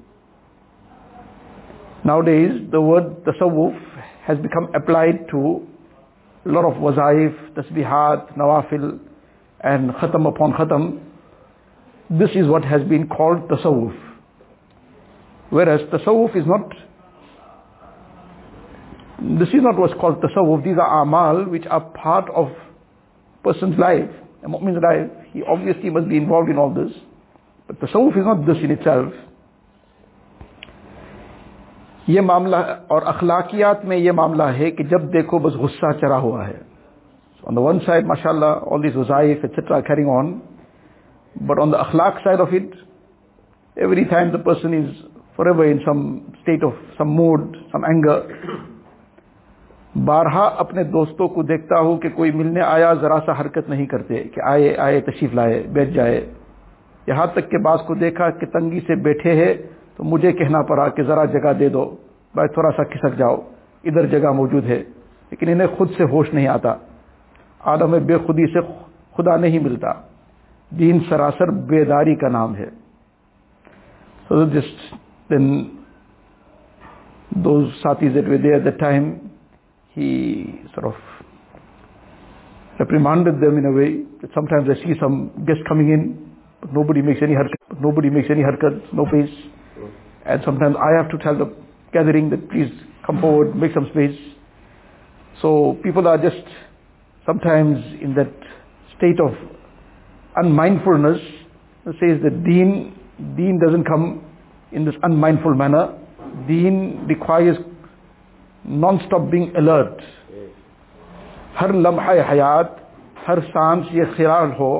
नाउ 2.05 2.21
डेज 2.31 2.51
द 2.71 2.83
वर्ड 2.89 3.13
तसवुफ 3.29 3.81
has 4.27 4.41
become 4.41 4.67
applied 4.75 5.25
to 5.31 5.61
lot 6.45 6.65
of 6.65 6.73
wazaif, 6.75 7.33
tasbihat, 7.55 8.37
nawafil, 8.37 8.99
and 9.61 9.89
khatam 9.91 10.27
upon 10.27 10.53
khatam. 10.53 11.01
This 12.09 12.29
is 12.35 12.47
what 12.47 12.63
has 12.63 12.83
been 12.83 13.07
called 13.07 13.47
tasawwuf. 13.49 13.97
Whereas 15.49 15.81
tasawwuf 15.91 16.35
is 16.35 16.45
not, 16.45 16.69
this 19.39 19.49
is 19.49 19.61
not 19.61 19.77
what's 19.77 19.93
called 19.99 20.21
tasawwuf. 20.21 20.63
These 20.63 20.77
are 20.79 21.01
amal 21.01 21.45
which 21.45 21.65
are 21.65 21.81
part 21.81 22.29
of 22.29 22.49
person's 23.43 23.77
life. 23.79 24.09
A 24.43 24.47
mu'min's 24.47 24.81
life. 24.83 25.09
He 25.31 25.41
obviously 25.41 25.89
must 25.89 26.07
be 26.07 26.17
involved 26.17 26.49
in 26.49 26.57
all 26.57 26.71
this. 26.71 26.91
But 27.70 27.78
tasawuf 27.78 28.16
is 28.16 28.24
not 28.26 28.46
this 28.46 28.62
in 28.62 28.70
itself. 28.70 29.12
یہ 32.06 32.20
معاملہ 32.20 32.56
اور 32.86 33.02
اخلاقیات 33.06 33.84
میں 33.84 33.96
یہ 33.96 34.12
معاملہ 34.12 34.42
ہے 34.42 34.70
کہ 34.70 34.84
جب 34.84 35.02
دیکھو 35.12 35.38
بس 35.38 35.54
غصہ 35.54 35.92
چرا 36.00 36.18
ہوا 36.18 36.46
ہے. 36.48 36.58
آن 37.42 37.56
دا 37.56 37.60
ون 37.60 37.78
سائڈ 37.86 38.06
ماشاء 38.06 38.30
اللہ 38.30 38.64
آل 38.66 38.82
دیز 38.82 38.96
وظائف 38.96 39.38
et cetera 39.42 39.80
carrying 39.80 40.08
on 40.08 40.32
but 41.34 41.60
on 41.60 41.72
the 41.72 41.78
اخلاق 41.78 42.18
side 42.24 42.40
of 42.40 42.48
it 42.52 42.74
every 43.76 44.04
time 44.04 44.30
the 44.30 44.38
person 44.38 44.74
is 44.74 44.90
for 45.36 45.46
ever 45.46 45.64
in 45.64 45.78
some 45.84 46.02
state 46.34 46.64
of 46.64 46.72
some 46.98 47.14
mood 47.16 47.56
some 47.72 47.84
anger 47.84 48.20
بارہا 49.94 50.44
اپنے 50.58 50.84
دوستوں 50.84 51.28
کو 51.28 51.42
دیکھتا 51.42 51.78
ہوں 51.78 51.98
کہ 51.98 52.08
کوئی 52.08 52.30
ملنے 52.30 52.60
آیا، 52.60 52.92
ذرا 52.94 53.18
سا 53.26 53.40
حرکت 53.40 53.68
نہیں 53.68 53.86
کرتے 53.86 54.22
کہ 54.24 54.40
آئے 54.44 54.76
آئے، 54.76 55.00
تشریف 55.00 55.34
لائے، 55.34 55.62
بیٹھ 55.72 55.90
جائے۔ 55.90 56.20
یہاں 57.06 57.26
تک 57.26 57.50
کہ 57.50 57.58
بعض 57.58 57.78
کو 57.86 57.94
دیکھا 57.94 58.30
کہ 58.30 58.46
تنگی 58.46 58.80
سے 58.80 58.94
بیٹھے 58.94 59.34
ہے 59.36 59.54
تو 59.96 60.04
مجھے 60.04 60.32
کہنا 60.32 60.62
پڑا 60.62 60.88
کہ 60.88 61.02
ذرا 61.02 61.24
جگہ 61.24 61.52
دے 61.52 61.68
دو 61.68 61.96
بھائی 62.34 62.48
تھوڑا 62.48 62.70
سا 62.70 62.84
کھسک 62.84 63.18
جاؤ 63.18 63.36
ادھر 63.84 64.06
جگہ 64.06 64.32
موجود 64.32 64.64
ہے، 64.64 64.82
لیکن 65.30 65.48
انہیں 65.48 65.68
خود 65.76 65.90
سے 65.96 66.04
ہوش 66.04 66.34
نہیں 66.34 66.46
آتا۔ 66.46 66.74
آدم 67.60 67.90
بے 68.06 68.18
خودی 68.18 68.46
سے 68.46 68.60
خدا 69.16 69.36
نہیں 69.36 69.58
ملتا۔ 69.58 69.92
دین 70.78 70.98
سراسر 71.08 71.50
بیداری 71.50 72.14
کا 72.14 72.28
نام 72.28 72.56
ہے۔ 72.56 72.68
So 74.30 74.46
just 74.46 74.78
then 75.30 75.46
those 77.44 77.72
but 86.61 86.73
nobody 86.73 87.01
makes 87.01 87.21
any 87.21 87.33
harkat 87.33 87.79
nobody 87.81 88.09
makes 88.09 88.29
any 88.29 88.41
harkat 88.41 88.81
no 88.93 89.05
face 89.05 89.35
and 90.25 90.41
sometimes 90.43 90.75
I 90.77 90.97
have 90.97 91.09
to 91.11 91.17
tell 91.19 91.37
the 91.37 91.53
gathering 91.93 92.29
that 92.31 92.49
please 92.49 92.71
come 93.05 93.21
forward, 93.21 93.55
make 93.55 93.73
some 93.73 93.87
space. 93.91 94.17
So 95.41 95.77
people 95.83 96.07
are 96.07 96.17
just 96.17 96.43
sometimes 97.25 97.77
in 98.01 98.15
that 98.15 98.33
state 98.97 99.19
of 99.19 99.33
unmindfulness. 100.35 101.21
It 101.85 101.95
says 101.99 102.23
that 102.23 102.43
deen, 102.43 102.97
deen 103.37 103.59
doesn't 103.63 103.85
come 103.85 104.25
in 104.71 104.85
this 104.85 104.95
unmindful 105.03 105.53
manner. 105.53 105.97
Deen 106.47 107.05
requires 107.07 107.57
non-stop 108.65 109.29
being 109.31 109.55
alert. 109.55 110.01
हर 111.59 111.71
लम्हा 111.73 112.13
हयात 112.29 112.71
हर 113.27 113.39
सांस 113.51 113.91
ये 113.95 114.05
ख्याल 114.15 114.49
हो 114.59 114.71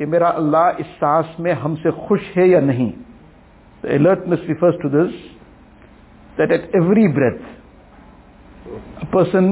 کہ 0.00 0.06
میرا 0.06 0.28
اللہ 0.34 0.78
اس 0.78 0.92
سانس 0.98 1.38
میں 1.44 1.54
ہم 1.62 1.74
سے 1.76 1.90
خوش 1.96 2.20
ہے 2.36 2.46
یا 2.46 2.60
نہیں؟ 2.62 2.90
الٹنیس 3.84 4.46
refers 4.54 4.82
to 4.82 4.88
this 4.88 5.12
that 6.38 6.50
at 6.52 6.74
every 6.74 7.06
breath 7.16 7.42
person 9.12 9.50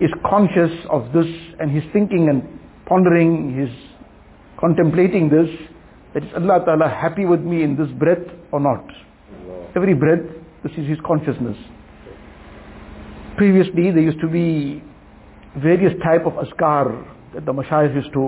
is 0.00 0.16
conscious 0.22 0.78
of 0.90 1.12
this 1.14 1.34
and 1.58 1.72
he's 1.72 1.92
thinking 1.92 2.28
and 2.28 2.40
pondering 2.86 3.60
contemplating 4.58 5.28
this 5.30 5.52
that 6.14 6.22
is 6.22 6.34
اللہ 6.34 6.64
تعالیٰ 6.64 6.88
happy 7.02 7.24
with 7.24 7.44
me 7.44 7.62
in 7.64 7.76
this 7.78 7.94
breath 7.98 8.28
or 8.50 8.60
not 8.62 8.92
every 9.74 9.94
breath 10.00 10.26
this 10.64 10.78
is 10.78 10.90
his 10.90 11.00
consciousness 11.04 11.64
previously 13.36 13.90
they 13.92 14.00
used 14.00 14.20
to 14.20 14.28
be 14.30 14.48
various 15.62 16.02
type 16.02 16.26
of 16.26 16.38
اسکار 16.38 16.86
the 17.46 17.52
مشاعر 17.54 17.94
used 17.94 18.12
to 18.12 18.26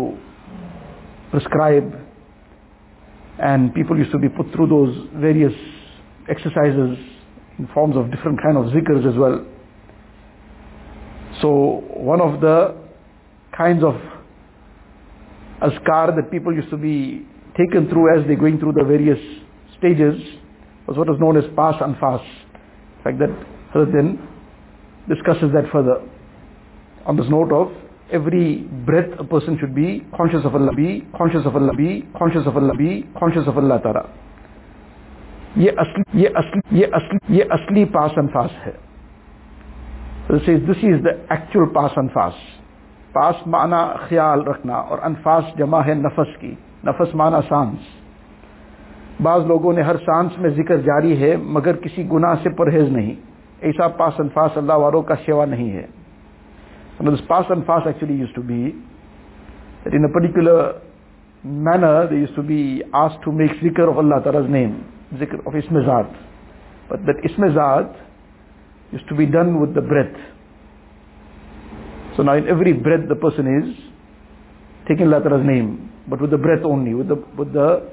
prescribe 1.30 1.94
and 3.38 3.72
people 3.74 3.96
used 3.96 4.10
to 4.12 4.18
be 4.18 4.28
put 4.28 4.52
through 4.52 4.68
those 4.68 5.08
various 5.14 5.52
exercises 6.28 6.98
in 7.58 7.68
forms 7.72 7.96
of 7.96 8.10
different 8.10 8.40
kind 8.42 8.56
of 8.56 8.66
zikrs 8.66 9.06
as 9.10 9.16
well. 9.16 9.44
So 11.40 11.82
one 11.94 12.20
of 12.20 12.40
the 12.40 12.76
kinds 13.56 13.84
of 13.84 13.94
askar 15.62 16.14
that 16.16 16.30
people 16.30 16.52
used 16.52 16.70
to 16.70 16.76
be 16.76 17.26
taken 17.56 17.88
through 17.88 18.18
as 18.18 18.26
they're 18.26 18.36
going 18.36 18.58
through 18.58 18.72
the 18.72 18.84
various 18.84 19.18
stages 19.78 20.20
was 20.86 20.96
what 20.96 21.08
is 21.08 21.20
known 21.20 21.36
as 21.36 21.44
pass 21.56 21.74
and 21.80 21.96
fast. 21.98 22.24
In 22.24 23.04
fact 23.04 23.18
that 23.18 23.30
Hazrat 23.74 23.92
then 23.92 24.28
discusses 25.08 25.50
that 25.54 25.70
further 25.72 26.02
on 27.06 27.16
this 27.16 27.26
note 27.28 27.52
of 27.52 27.72
every 28.10 28.66
breath 28.86 29.10
a 29.18 29.24
person 29.24 29.58
should 29.58 29.74
be 29.74 30.06
conscious 30.16 30.44
of 30.44 30.54
Allah, 30.54 30.72
be 30.72 31.06
conscious 31.16 31.44
of 31.44 31.54
Allah, 31.54 31.74
be 31.74 32.04
conscious 32.16 32.46
of 32.46 32.56
Allah, 32.56 32.74
be 32.74 33.06
conscious 33.18 33.46
of 33.46 33.58
Allah 33.58 33.78
تعالیٰ 33.82 34.02
یہ 35.56 35.78
اصلی 35.78 36.20
یہ 36.22 36.36
اصلی 36.36 36.78
یہ 36.78 36.86
اصلی 36.94 37.18
یہ 37.36 37.44
اصلی 37.50 37.84
پاس 37.92 38.18
انفاس 38.18 38.50
ہے 38.66 38.72
دس 40.28 40.48
از 40.84 41.04
دا 41.04 41.10
ایکچوئل 41.28 41.68
پاس 41.74 41.98
انفاس 41.98 42.34
پاس 43.12 43.46
معنی 43.46 43.82
خیال 44.08 44.42
رکھنا 44.46 44.74
اور 44.88 44.98
انفاس 45.02 45.44
جمع 45.58 45.80
ہے 45.86 45.94
نفس 45.94 46.36
کی 46.40 46.54
نفس 46.84 47.14
مانا 47.14 47.40
سانس 47.48 47.86
بعض 49.22 49.46
لوگوں 49.46 49.72
نے 49.72 49.82
ہر 49.82 49.96
سانس 50.06 50.38
میں 50.38 50.50
ذکر 50.56 50.76
جاری 50.82 51.20
ہے 51.22 51.36
مگر 51.56 51.76
کسی 51.76 52.08
گناہ 52.12 52.34
سے 52.42 52.54
پرہیز 52.56 52.90
نہیں 52.92 53.14
ایسا 53.60 53.88
پاس 53.98 54.20
انفاس 54.20 54.56
اللہ 54.56 54.78
والوں 54.82 55.02
کا 55.02 55.14
شیوا 55.24 55.44
نہیں 55.44 55.72
ہے 55.72 55.86
You 56.98 57.04
know, 57.04 57.10
this 57.12 57.24
past 57.28 57.50
and 57.50 57.64
fast 57.64 57.86
actually 57.86 58.14
used 58.14 58.34
to 58.34 58.40
be 58.42 58.74
that 59.84 59.94
in 59.94 60.04
a 60.04 60.08
particular 60.08 60.80
manner 61.44 62.08
they 62.08 62.16
used 62.16 62.34
to 62.34 62.42
be 62.42 62.82
asked 62.92 63.22
to 63.24 63.32
make 63.32 63.52
zikr 63.62 63.88
of 63.88 63.98
Allah 63.98 64.20
Ta'ala's 64.22 64.50
name, 64.50 64.84
zikr 65.14 65.38
of 65.46 65.52
Ismazat. 65.52 66.16
But 66.88 67.00
that 67.06 67.16
Ismazat 67.24 67.96
used 68.92 69.08
to 69.08 69.14
be 69.14 69.26
done 69.26 69.60
with 69.60 69.74
the 69.74 69.80
breath. 69.80 70.16
So 72.16 72.22
now 72.24 72.34
in 72.34 72.48
every 72.48 72.72
breath 72.72 73.08
the 73.08 73.14
person 73.14 73.46
is 73.46 73.76
taking 74.88 75.06
Allah 75.06 75.22
Ta'ala's 75.22 75.46
name, 75.46 75.92
but 76.08 76.20
with 76.20 76.30
the 76.30 76.38
breath 76.38 76.64
only, 76.64 76.94
with 76.94 77.08
the, 77.08 77.22
with 77.36 77.52
the 77.52 77.88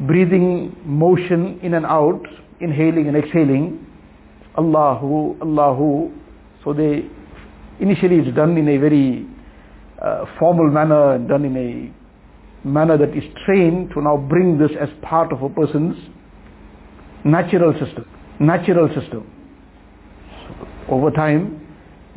breathing 0.00 0.76
motion 0.84 1.58
in 1.62 1.74
and 1.74 1.84
out, 1.84 2.22
inhaling 2.60 3.08
and 3.08 3.16
exhaling, 3.16 3.86
Allahu, 4.56 5.36
Allahu. 5.40 6.12
So 6.62 6.72
they 6.72 7.08
Initially 7.80 8.16
it's 8.16 8.34
done 8.36 8.56
in 8.56 8.68
a 8.68 8.76
very 8.76 9.26
uh, 10.02 10.24
formal 10.38 10.70
manner, 10.70 11.14
and 11.14 11.28
done 11.28 11.44
in 11.44 11.56
a 11.56 12.66
manner 12.66 12.98
that 12.98 13.16
is 13.16 13.24
trained 13.46 13.90
to 13.94 14.02
now 14.02 14.16
bring 14.16 14.58
this 14.58 14.70
as 14.80 14.88
part 15.02 15.32
of 15.32 15.42
a 15.42 15.48
person's 15.48 15.96
natural 17.24 17.72
system. 17.72 18.04
Natural 18.40 18.88
system. 18.88 19.30
So 20.46 20.94
over 20.94 21.10
time, 21.10 21.66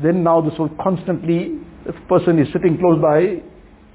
then 0.01 0.23
now 0.23 0.41
this 0.41 0.57
will 0.57 0.69
constantly, 0.81 1.59
if 1.85 1.95
a 1.95 2.07
person 2.07 2.39
is 2.39 2.47
sitting 2.53 2.77
close 2.77 2.99
by, 3.01 3.41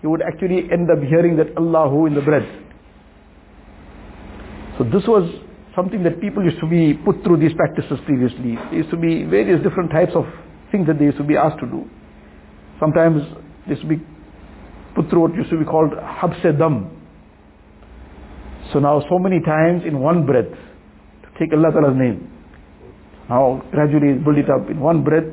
he 0.00 0.06
would 0.06 0.22
actually 0.22 0.70
end 0.70 0.90
up 0.90 0.98
hearing 1.08 1.36
that 1.36 1.56
Allahu 1.56 2.06
in 2.06 2.14
the 2.14 2.20
breath. 2.20 2.48
So 4.78 4.84
this 4.84 5.06
was 5.06 5.28
something 5.74 6.02
that 6.04 6.20
people 6.20 6.44
used 6.44 6.60
to 6.60 6.66
be 6.68 6.94
put 6.94 7.22
through 7.24 7.38
these 7.38 7.54
practices 7.54 7.98
previously. 8.04 8.56
There 8.56 8.74
used 8.74 8.90
to 8.90 8.96
be 8.96 9.24
various 9.24 9.62
different 9.62 9.90
types 9.90 10.12
of 10.14 10.26
things 10.70 10.86
that 10.86 10.98
they 10.98 11.06
used 11.06 11.18
to 11.18 11.24
be 11.24 11.36
asked 11.36 11.60
to 11.60 11.66
do. 11.66 11.88
Sometimes 12.80 13.22
they 13.66 13.74
used 13.74 13.82
to 13.82 13.88
be 13.88 14.02
put 14.94 15.08
through 15.10 15.20
what 15.20 15.34
used 15.34 15.50
to 15.50 15.58
be 15.58 15.64
called 15.64 15.92
habse 15.92 16.58
dam. 16.58 16.90
So 18.72 18.80
now 18.80 19.00
so 19.08 19.18
many 19.18 19.40
times 19.40 19.82
in 19.86 20.00
one 20.00 20.26
breath 20.26 20.50
to 20.50 21.28
take 21.38 21.52
Allah 21.52 21.70
Ta'ala's 21.72 21.96
name. 21.96 22.30
Now 23.28 23.62
gradually 23.70 24.14
build 24.18 24.38
it 24.38 24.50
up 24.50 24.68
in 24.70 24.80
one 24.80 25.04
breath. 25.04 25.30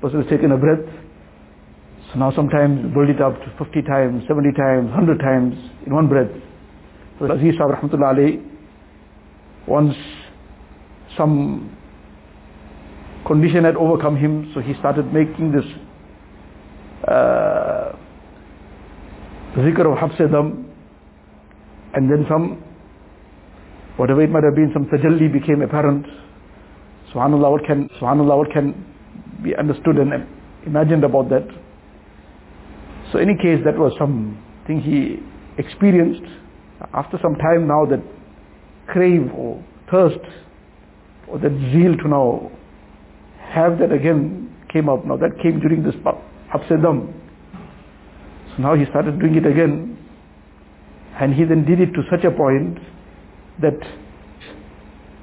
Person 0.00 0.22
has 0.22 0.30
taken 0.30 0.52
a 0.52 0.58
breath. 0.58 0.84
So 2.12 2.18
now 2.18 2.32
sometimes 2.32 2.92
build 2.94 3.08
it 3.08 3.20
up 3.20 3.34
to 3.40 3.64
50 3.64 3.82
times, 3.82 4.24
70 4.28 4.52
times, 4.52 4.86
100 4.90 5.18
times 5.18 5.54
in 5.86 5.94
one 5.94 6.08
breath. 6.08 6.30
So 7.18 7.30
Aziz 7.30 7.54
Sahib 7.56 7.76
Rahmatullah 7.76 8.16
Ali, 8.16 8.42
once 9.66 9.94
some 11.16 11.76
condition 13.26 13.64
had 13.64 13.76
overcome 13.76 14.16
him, 14.16 14.50
so 14.54 14.60
he 14.60 14.74
started 14.74 15.12
making 15.12 15.52
this 15.52 15.64
uh, 17.08 17.92
zikr 19.56 19.86
of 19.86 19.98
Habsedam, 19.98 20.64
and 21.94 22.10
then 22.10 22.26
some, 22.28 22.62
whatever 23.96 24.22
it 24.22 24.30
might 24.30 24.44
have 24.44 24.54
been, 24.54 24.70
some 24.72 24.86
tajalli 24.86 25.32
became 25.32 25.62
apparent. 25.62 26.06
Subhanallah, 27.12 27.50
what 27.50 27.64
can, 27.64 27.88
subhanallah, 28.00 28.36
what 28.36 28.50
can 28.50 28.74
be 29.42 29.54
understood 29.54 29.96
and 29.96 30.26
imagined 30.66 31.04
about 31.04 31.28
that? 31.30 31.46
So 33.12 33.18
any 33.18 33.36
case, 33.36 33.60
that 33.64 33.78
was 33.78 33.92
something 33.98 34.80
he 34.80 35.20
experienced. 35.56 36.24
After 36.92 37.18
some 37.22 37.36
time 37.36 37.68
now, 37.68 37.86
that 37.86 38.02
crave 38.88 39.30
or 39.32 39.62
thirst 39.90 40.18
or 41.28 41.38
that 41.38 41.52
zeal 41.72 41.96
to 41.96 42.08
now 42.08 42.50
have 43.54 43.78
that 43.78 43.92
again 43.92 44.54
came 44.72 44.88
up. 44.88 45.04
Now 45.06 45.16
that 45.16 45.38
came 45.42 45.60
during 45.60 45.82
this 45.82 45.94
Habsedam. 46.52 47.12
So 48.56 48.62
now 48.62 48.74
he 48.74 48.84
started 48.86 49.20
doing 49.20 49.36
it 49.36 49.46
again. 49.46 49.96
And 51.20 51.32
he 51.32 51.44
then 51.44 51.64
did 51.64 51.80
it 51.80 51.92
to 51.94 52.02
such 52.10 52.24
a 52.24 52.30
point 52.30 52.78
that 53.62 53.78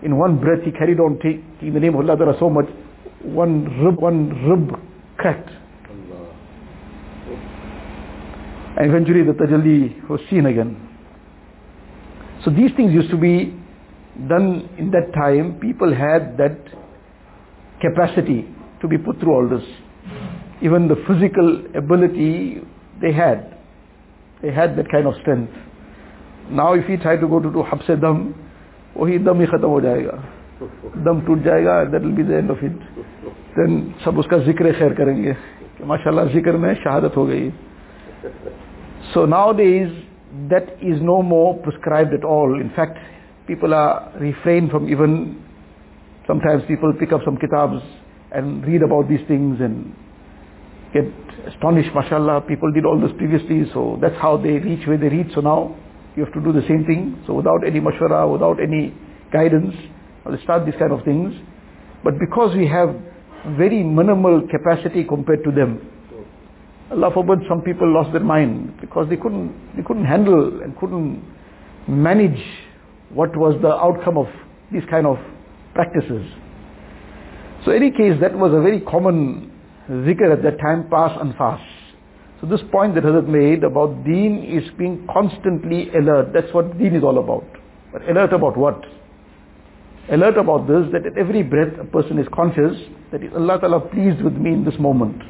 in 0.03 0.17
one 0.17 0.39
breath 0.39 0.63
he 0.63 0.71
carried 0.71 0.99
on 0.99 1.17
taking 1.17 1.73
the 1.73 1.79
name 1.79 1.95
of 1.95 2.01
Allah 2.01 2.17
there 2.17 2.29
are 2.29 2.39
so 2.39 2.49
much, 2.49 2.65
one 3.21 3.65
rib, 3.83 3.99
one 3.99 4.29
rib 4.47 4.79
cracked. 5.17 5.49
And 8.77 8.89
eventually 8.89 9.23
the 9.23 9.33
tajalli 9.33 10.09
was 10.09 10.21
seen 10.29 10.45
again. 10.45 10.87
So 12.45 12.49
these 12.49 12.71
things 12.75 12.93
used 12.93 13.11
to 13.11 13.17
be 13.17 13.53
done 14.27 14.69
in 14.77 14.91
that 14.91 15.13
time. 15.13 15.59
People 15.59 15.93
had 15.93 16.37
that 16.37 16.57
capacity 17.81 18.47
to 18.81 18.87
be 18.87 18.97
put 18.97 19.19
through 19.19 19.33
all 19.33 19.47
this. 19.49 19.63
Even 20.61 20.87
the 20.87 20.95
physical 21.07 21.65
ability 21.75 22.61
they 23.01 23.11
had, 23.11 23.57
they 24.41 24.51
had 24.51 24.75
that 24.77 24.89
kind 24.91 25.07
of 25.07 25.15
strength. 25.21 25.51
Now 26.51 26.73
if 26.73 26.85
he 26.85 26.97
try 26.97 27.15
to 27.17 27.27
go 27.27 27.39
to 27.39 27.63
habse 27.63 27.99
dam, 27.99 28.33
وہی 28.95 29.17
دم 29.25 29.39
ہی 29.39 29.45
ختم 29.45 29.69
ہو 29.69 29.79
جائے 29.79 30.05
گا 30.05 30.15
دم 31.05 31.19
ٹوٹ 31.25 31.43
جائے 31.43 31.65
گا 31.65 31.83
دین 33.55 33.79
سب 34.03 34.19
اس 34.19 34.27
کا 34.29 34.37
ذکر 34.45 34.71
خیر 34.79 34.93
کریں 34.97 35.15
گے 35.23 35.33
کہ 35.77 35.83
ماشاء 35.91 36.11
اللہ 36.11 36.33
ذکر 36.33 36.57
میں 36.63 36.73
شہادت 36.83 37.17
ہو 37.17 37.27
گئی 37.27 37.49
so 39.13 39.25
now 39.25 39.51
this 39.59 39.93
that 40.51 40.69
is 40.89 41.01
no 41.03 41.21
more 41.29 41.53
prescribed 41.63 42.11
at 42.13 42.25
all 42.35 42.59
in 42.61 42.67
fact 42.75 42.97
people 43.47 43.73
are 43.73 44.19
refrain 44.21 44.67
from 44.71 44.85
even 44.85 45.15
sometimes 46.31 46.63
people 46.65 46.93
pick 46.97 47.11
up 47.11 47.19
some 47.25 47.35
kitabs 47.35 47.83
and 48.31 48.65
read 48.65 48.81
about 48.81 49.09
these 49.09 49.19
things 49.27 49.59
and 49.59 49.93
get 50.93 51.03
astonished, 51.45 51.93
mashallah, 51.93 52.39
people 52.47 52.71
did 52.71 52.85
all 52.85 52.97
this 53.01 53.11
previously, 53.17 53.69
so 53.73 53.99
that's 54.01 54.15
how 54.15 54.37
they 54.37 54.51
reach 54.51 54.87
where 54.87 54.97
they 54.97 55.09
reach. 55.09 55.27
So 55.35 55.41
now 55.41 55.75
you 56.15 56.23
have 56.23 56.33
to 56.33 56.39
do 56.39 56.53
the 56.53 56.65
same 56.69 56.85
thing. 56.85 57.21
So 57.27 57.33
without 57.33 57.67
any 57.67 57.81
mashwara, 57.81 58.31
without 58.31 58.61
any 58.61 58.95
guidance, 59.33 59.75
they 60.29 60.41
start 60.43 60.65
these 60.65 60.75
kind 60.79 60.93
of 60.93 61.03
things. 61.03 61.33
But 62.01 62.13
because 62.17 62.55
we 62.55 62.65
have 62.67 62.95
very 63.57 63.83
minimal 63.83 64.47
capacity 64.47 65.03
compared 65.03 65.43
to 65.43 65.51
them, 65.51 65.85
Allah 66.91 67.11
forbid 67.13 67.39
some 67.49 67.61
people 67.61 67.91
lost 67.91 68.13
their 68.13 68.23
mind 68.23 68.79
because 68.79 69.09
they 69.09 69.17
couldn't, 69.17 69.75
they 69.75 69.83
couldn't 69.83 70.05
handle 70.05 70.61
and 70.63 70.77
couldn't 70.77 71.23
manage 71.89 72.39
what 73.09 73.35
was 73.35 73.59
the 73.61 73.73
outcome 73.75 74.17
of 74.17 74.27
these 74.71 74.83
kind 74.89 75.05
of 75.05 75.17
practices. 75.73 76.25
So 77.65 77.71
any 77.71 77.91
case, 77.91 78.19
that 78.21 78.37
was 78.37 78.53
a 78.53 78.61
very 78.61 78.81
common 78.81 79.51
zikr 79.89 80.33
at 80.33 80.43
that 80.43 80.59
time, 80.59 80.89
pass 80.89 81.17
and 81.19 81.35
fast. 81.35 81.63
So 82.41 82.47
this 82.47 82.61
point 82.71 82.95
that 82.95 83.03
Hazrat 83.03 83.27
made 83.27 83.63
about 83.63 84.03
deen 84.03 84.43
is 84.43 84.63
being 84.77 85.07
constantly 85.13 85.89
alert. 85.89 86.33
That's 86.33 86.51
what 86.53 86.77
deen 86.79 86.95
is 86.95 87.03
all 87.03 87.19
about. 87.19 87.45
But 87.93 88.09
alert 88.09 88.33
about 88.33 88.57
what? 88.57 88.83
Alert 90.09 90.37
about 90.37 90.67
this, 90.67 90.91
that 90.91 91.05
at 91.05 91.17
every 91.17 91.43
breath 91.43 91.77
a 91.79 91.85
person 91.85 92.17
is 92.17 92.27
conscious 92.33 92.75
that 93.11 93.21
is 93.23 93.31
Allah 93.35 93.59
Ta'ala 93.59 93.79
pleased 93.79 94.23
with 94.23 94.33
me 94.33 94.53
in 94.53 94.63
this 94.63 94.79
moment. 94.79 95.21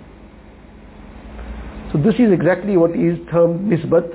So 1.92 1.98
this 1.98 2.16
is 2.16 2.32
exactly 2.32 2.78
what 2.78 2.92
is 2.92 3.18
termed 3.32 3.70
nisbat, 3.70 4.08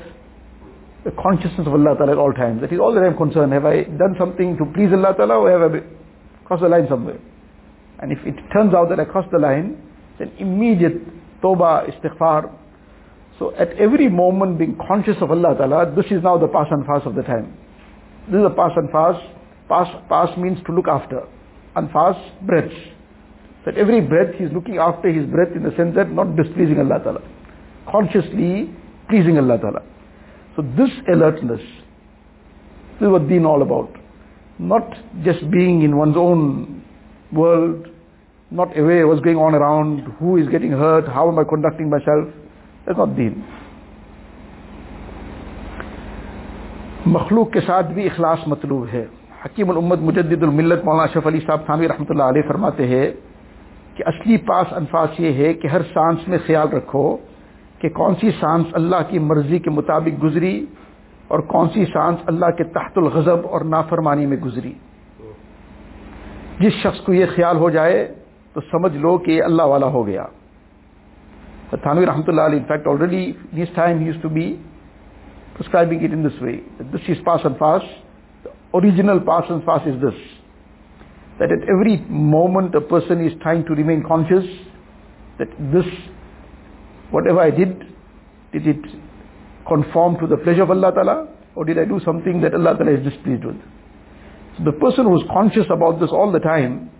the 1.04 1.10
consciousness 1.10 1.66
of 1.66 1.74
Allah 1.74 1.96
Ta'ala 1.98 2.12
at 2.12 2.18
all 2.18 2.32
times. 2.32 2.60
That 2.62 2.72
is 2.72 2.78
all 2.78 2.94
that 2.94 3.02
I 3.02 3.08
am 3.08 3.16
concerned. 3.16 3.52
Have 3.52 3.66
I 3.66 3.82
done 3.82 4.14
something 4.18 4.56
to 4.56 4.64
please 4.72 4.88
Allah 4.92 5.14
Ta'ala 5.16 5.38
or 5.38 5.50
have 5.50 5.74
I 5.74 5.78
crossed 6.46 6.62
the 6.62 6.68
line 6.68 6.87
somewhere? 6.88 7.18
And 8.00 8.12
if 8.12 8.18
it 8.26 8.37
turns 8.52 8.74
out 8.74 8.88
that 8.90 9.00
I 9.00 9.04
crossed 9.04 9.30
the 9.30 9.38
line, 9.38 9.82
then 10.18 10.32
immediate 10.38 11.02
tawbah, 11.42 11.90
istighfar. 11.90 12.52
So 13.38 13.54
at 13.56 13.70
every 13.72 14.09
moment 14.09 14.59
being 14.59 14.78
conscious 14.88 15.16
of 15.20 15.30
Allah 15.30 15.54
Ta'ala, 15.56 15.94
this 15.94 16.06
is 16.06 16.22
now 16.22 16.38
the 16.38 16.48
pass 16.48 16.66
and 16.70 16.87
fast 16.87 17.06
of 17.06 17.14
the 17.14 17.22
time. 17.22 17.56
This 18.26 18.38
is 18.38 18.44
the 18.44 18.54
pass 18.56 18.72
and 18.76 18.90
fast. 18.90 19.20
Pass, 19.68 19.88
pass 20.09 20.37
means 20.38 20.59
to 20.66 20.72
look 20.72 20.88
after. 20.88 21.26
And 21.74 21.90
fast, 21.90 22.20
breaths. 22.46 22.74
That 23.64 23.76
every 23.76 24.00
breath 24.00 24.35
he 24.37 24.44
is 24.44 24.52
looking 24.52 24.78
after 24.78 25.11
his 25.11 25.26
breath 25.26 25.54
in 25.54 25.64
the 25.64 25.74
sense 25.76 25.94
that 25.96 26.11
not 26.11 26.37
displeasing 26.37 26.78
Allah 26.78 27.00
Ta'ala 27.02 27.22
consciously 27.87 28.70
pleasing 29.09 29.38
Allah 29.38 29.59
Ta'ala. 29.59 29.82
So 30.56 30.62
this 30.76 30.90
alertness, 31.09 31.61
this 32.98 33.06
is 33.06 33.09
what 33.09 33.28
deen 33.28 33.44
all 33.44 33.62
about. 33.62 33.90
not 34.58 34.94
just 35.22 35.50
being 35.50 35.82
in 35.82 35.96
one's 35.96 36.16
own 36.16 36.82
world, 37.32 37.88
not 38.50 38.76
aware 38.78 39.02
of 39.02 39.10
what's 39.10 39.20
going 39.22 39.36
on 39.36 39.54
around, 39.54 40.00
who 40.18 40.36
is 40.36 40.48
getting 40.48 40.70
hurt, 40.72 41.06
how 41.08 41.28
am 41.28 41.38
I 41.38 41.44
conducting 41.44 41.90
myself. 41.90 42.28
That's 42.86 42.98
not 42.98 43.16
deen. 43.16 43.44
مخلوق 47.06 47.50
کے 47.52 47.60
ساتھ 47.66 47.90
بھی 47.94 48.06
اخلاص 48.06 48.46
مطلوب 48.48 48.86
ہے 48.92 49.04
حکیم 49.44 49.70
الامت 49.70 49.98
مجدد 50.02 50.42
الملت 50.42 50.84
مولانا 50.84 51.06
شف 51.12 51.26
علی 51.26 51.40
صاحب 51.46 51.64
تھامی 51.66 51.88
رحمۃ 51.88 52.10
اللہ 52.10 52.30
علیہ 52.32 52.42
فرماتے 52.48 52.86
ہیں 52.86 53.06
کہ 53.96 54.04
اصلی 54.06 54.36
پاس 54.46 54.72
انفاس 54.76 55.20
یہ 55.20 55.32
ہے 55.34 55.52
کہ 55.60 55.68
ہر 55.72 55.82
سانس 55.92 56.26
میں 56.28 56.38
خیال 56.46 56.72
رکھو 56.72 57.04
کہ 57.80 57.88
کون 57.98 58.14
سی 58.20 58.30
سانس 58.40 58.74
اللہ 58.74 59.02
کی 59.10 59.18
مرضی 59.28 59.58
کے 59.58 59.70
مطابق 59.70 60.22
گزری 60.24 60.54
اور 61.28 61.38
کون 61.38 61.68
سی 61.68 61.84
سانس 61.84 62.18
اللہ 62.26 62.46
کے 62.46 62.64
تحت 62.64 62.98
الغضب 62.98 63.38
اور 63.44 63.60
نافرمانی 63.60 64.26
میں 64.26 64.36
گزری؟ 64.36 64.72
جس 66.60 66.72
شخص 66.72 67.00
کو 67.00 67.12
یہ 67.12 67.26
خیال 67.34 67.56
ہو 67.56 67.70
جائے 67.70 68.14
تو 68.52 68.60
سمجھ 68.60 68.96
لو 68.96 69.18
کہ 69.18 69.42
اللہ 69.42 69.62
والا 69.62 69.86
ہو 69.86 70.06
گیا۔ 70.06 70.24
تھانوی 71.70 72.06
رحمۃ 72.06 72.22
اللہ 72.28 72.40
علیہ 72.40 72.58
in fact 72.58 72.88
already 72.88 73.32
this 73.52 73.74
time 73.74 74.06
used 74.06 74.16
to 74.22 74.28
prescribe 74.28 75.84
this 76.28 76.42
way 76.42 76.56
this 76.78 77.08
is 77.08 77.24
pass 77.24 77.40
and 77.44 77.58
pass 77.58 77.82
or 78.70 78.82
conform 89.68 90.18
to 90.20 90.26
the 90.26 90.37
pleasure 90.37 90.62
of 90.62 90.70
Allah 90.70 90.92
Ta'ala? 90.92 91.29
Or 91.55 91.64
did 91.64 91.79
I 91.79 91.85
do 91.85 92.00
something 92.05 92.40
that 92.42 92.55
Allah 92.55 92.76
Ta'ala 92.76 92.92
is 92.92 93.05
displeased 93.05 93.44
with? 93.44 93.57
So 94.59 94.64
the 94.64 94.72
person 94.72 95.07
who 95.07 95.16
is 95.16 95.24
conscious 95.33 95.66
about 95.70 96.00
this 96.00 96.11
all 96.11 96.33
the 96.33 96.38
time, 96.38 96.90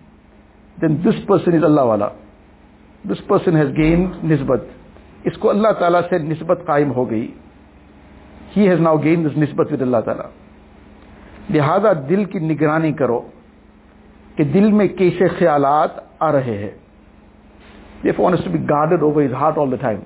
then 0.81 1.03
this 1.05 1.15
person 1.27 1.55
is 1.55 1.65
Allah 1.65 1.87
Wala. 1.87 2.17
This 3.05 3.19
person 3.29 3.55
has 3.55 3.69
gained 3.75 4.15
nisbat. 4.23 4.67
Isko 5.25 5.55
Allah 5.55 5.77
Ta'ala 5.79 6.07
said 6.11 6.23
nisbat 6.23 6.65
qaim 6.67 6.95
ho 6.95 7.07
gayi. 7.07 7.35
He 8.51 8.65
has 8.65 8.81
now 8.81 8.97
gained 8.97 9.27
this 9.27 9.35
nisbat 9.35 9.71
with 9.71 9.83
Allah 9.83 10.03
Ta'ala. 10.05 10.31
لہذا 11.51 11.93
دل 12.09 12.25
کی 12.31 12.39
نگرانی 12.39 12.93
کرو 12.99 13.21
کہ 14.37 14.45
دل 14.45 14.71
میں 14.79 14.87
کیسے 14.99 15.29
خیالات 15.39 15.99
آ 16.19 16.31
رہے 16.33 16.57
ہیں 16.59 16.71
دیف 18.05 18.19
wants 18.21 18.45
to 18.45 18.51
be 18.51 18.59
guard 18.71 19.03
over 19.03 19.23
his 19.23 19.33
heart 19.41 19.59
all 19.59 19.71
the 19.73 19.77
time 19.81 20.01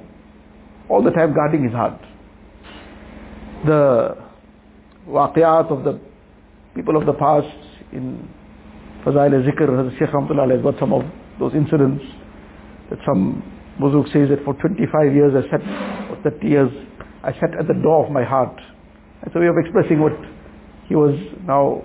all 0.96 1.04
the 1.04 1.10
time 1.14 1.32
guarding 1.36 1.66
his 1.66 1.74
heart 1.74 2.09
The 3.66 4.16
waqiyat 5.08 5.70
of 5.70 5.84
the 5.84 6.00
people 6.74 6.96
of 6.96 7.06
the 7.06 7.12
past 7.12 7.46
in 7.92 8.28
Fazail 9.04 9.32
Zikr, 9.44 9.98
Sheikh 9.98 10.08
Rahmatullah 10.08 10.54
has 10.54 10.62
got 10.62 10.78
some 10.78 10.92
of 10.92 11.02
those 11.38 11.52
incidents 11.54 12.04
that 12.90 12.98
some 13.06 13.42
Muzuk 13.80 14.12
says 14.12 14.28
that 14.28 14.44
for 14.44 14.54
25 14.54 15.14
years 15.14 15.32
I 15.34 15.50
sat, 15.50 15.60
or 16.10 16.18
30 16.22 16.46
years, 16.46 16.70
I 17.22 17.32
sat 17.32 17.58
at 17.58 17.66
the 17.66 17.74
door 17.74 18.04
of 18.04 18.12
my 18.12 18.24
heart. 18.24 18.54
That's 19.22 19.34
a 19.34 19.38
way 19.38 19.46
of 19.46 19.56
expressing 19.58 20.00
what 20.00 20.12
he 20.86 20.94
was 20.94 21.14
now 21.46 21.82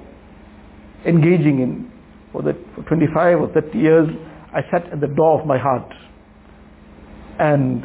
engaging 1.05 1.59
in. 1.59 1.91
For, 2.31 2.41
the, 2.41 2.53
for 2.75 2.83
25 2.83 3.39
or 3.39 3.47
30 3.53 3.77
years, 3.77 4.09
I 4.53 4.61
sat 4.71 4.91
at 4.91 4.99
the 4.99 5.07
door 5.07 5.39
of 5.39 5.47
my 5.47 5.57
heart. 5.57 5.91
And 7.39 7.83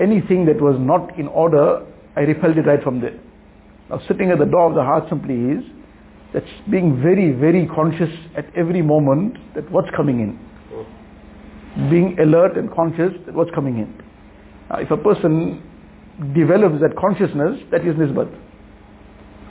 anything 0.00 0.46
that 0.46 0.60
was 0.60 0.76
not 0.78 1.18
in 1.18 1.26
order, 1.28 1.86
I 2.16 2.20
repelled 2.20 2.58
it 2.58 2.66
right 2.66 2.82
from 2.82 3.00
there. 3.00 3.18
Now 3.88 4.00
sitting 4.08 4.30
at 4.30 4.38
the 4.38 4.46
door 4.46 4.68
of 4.68 4.74
the 4.74 4.82
heart 4.82 5.04
simply 5.08 5.34
is 5.34 5.64
that's 6.32 6.46
being 6.70 7.02
very, 7.02 7.32
very 7.32 7.66
conscious 7.66 8.10
at 8.36 8.46
every 8.56 8.82
moment 8.82 9.36
that 9.54 9.70
what's 9.70 9.90
coming 9.96 10.20
in. 10.20 11.90
Being 11.90 12.16
alert 12.20 12.56
and 12.56 12.72
conscious 12.72 13.12
that 13.26 13.34
what's 13.34 13.50
coming 13.52 13.78
in. 13.78 14.02
Now 14.70 14.78
if 14.78 14.90
a 14.90 14.96
person 14.96 15.62
develops 16.34 16.80
that 16.80 16.96
consciousness, 16.96 17.60
that 17.70 17.86
is 17.86 17.94
nisbat. 17.94 18.30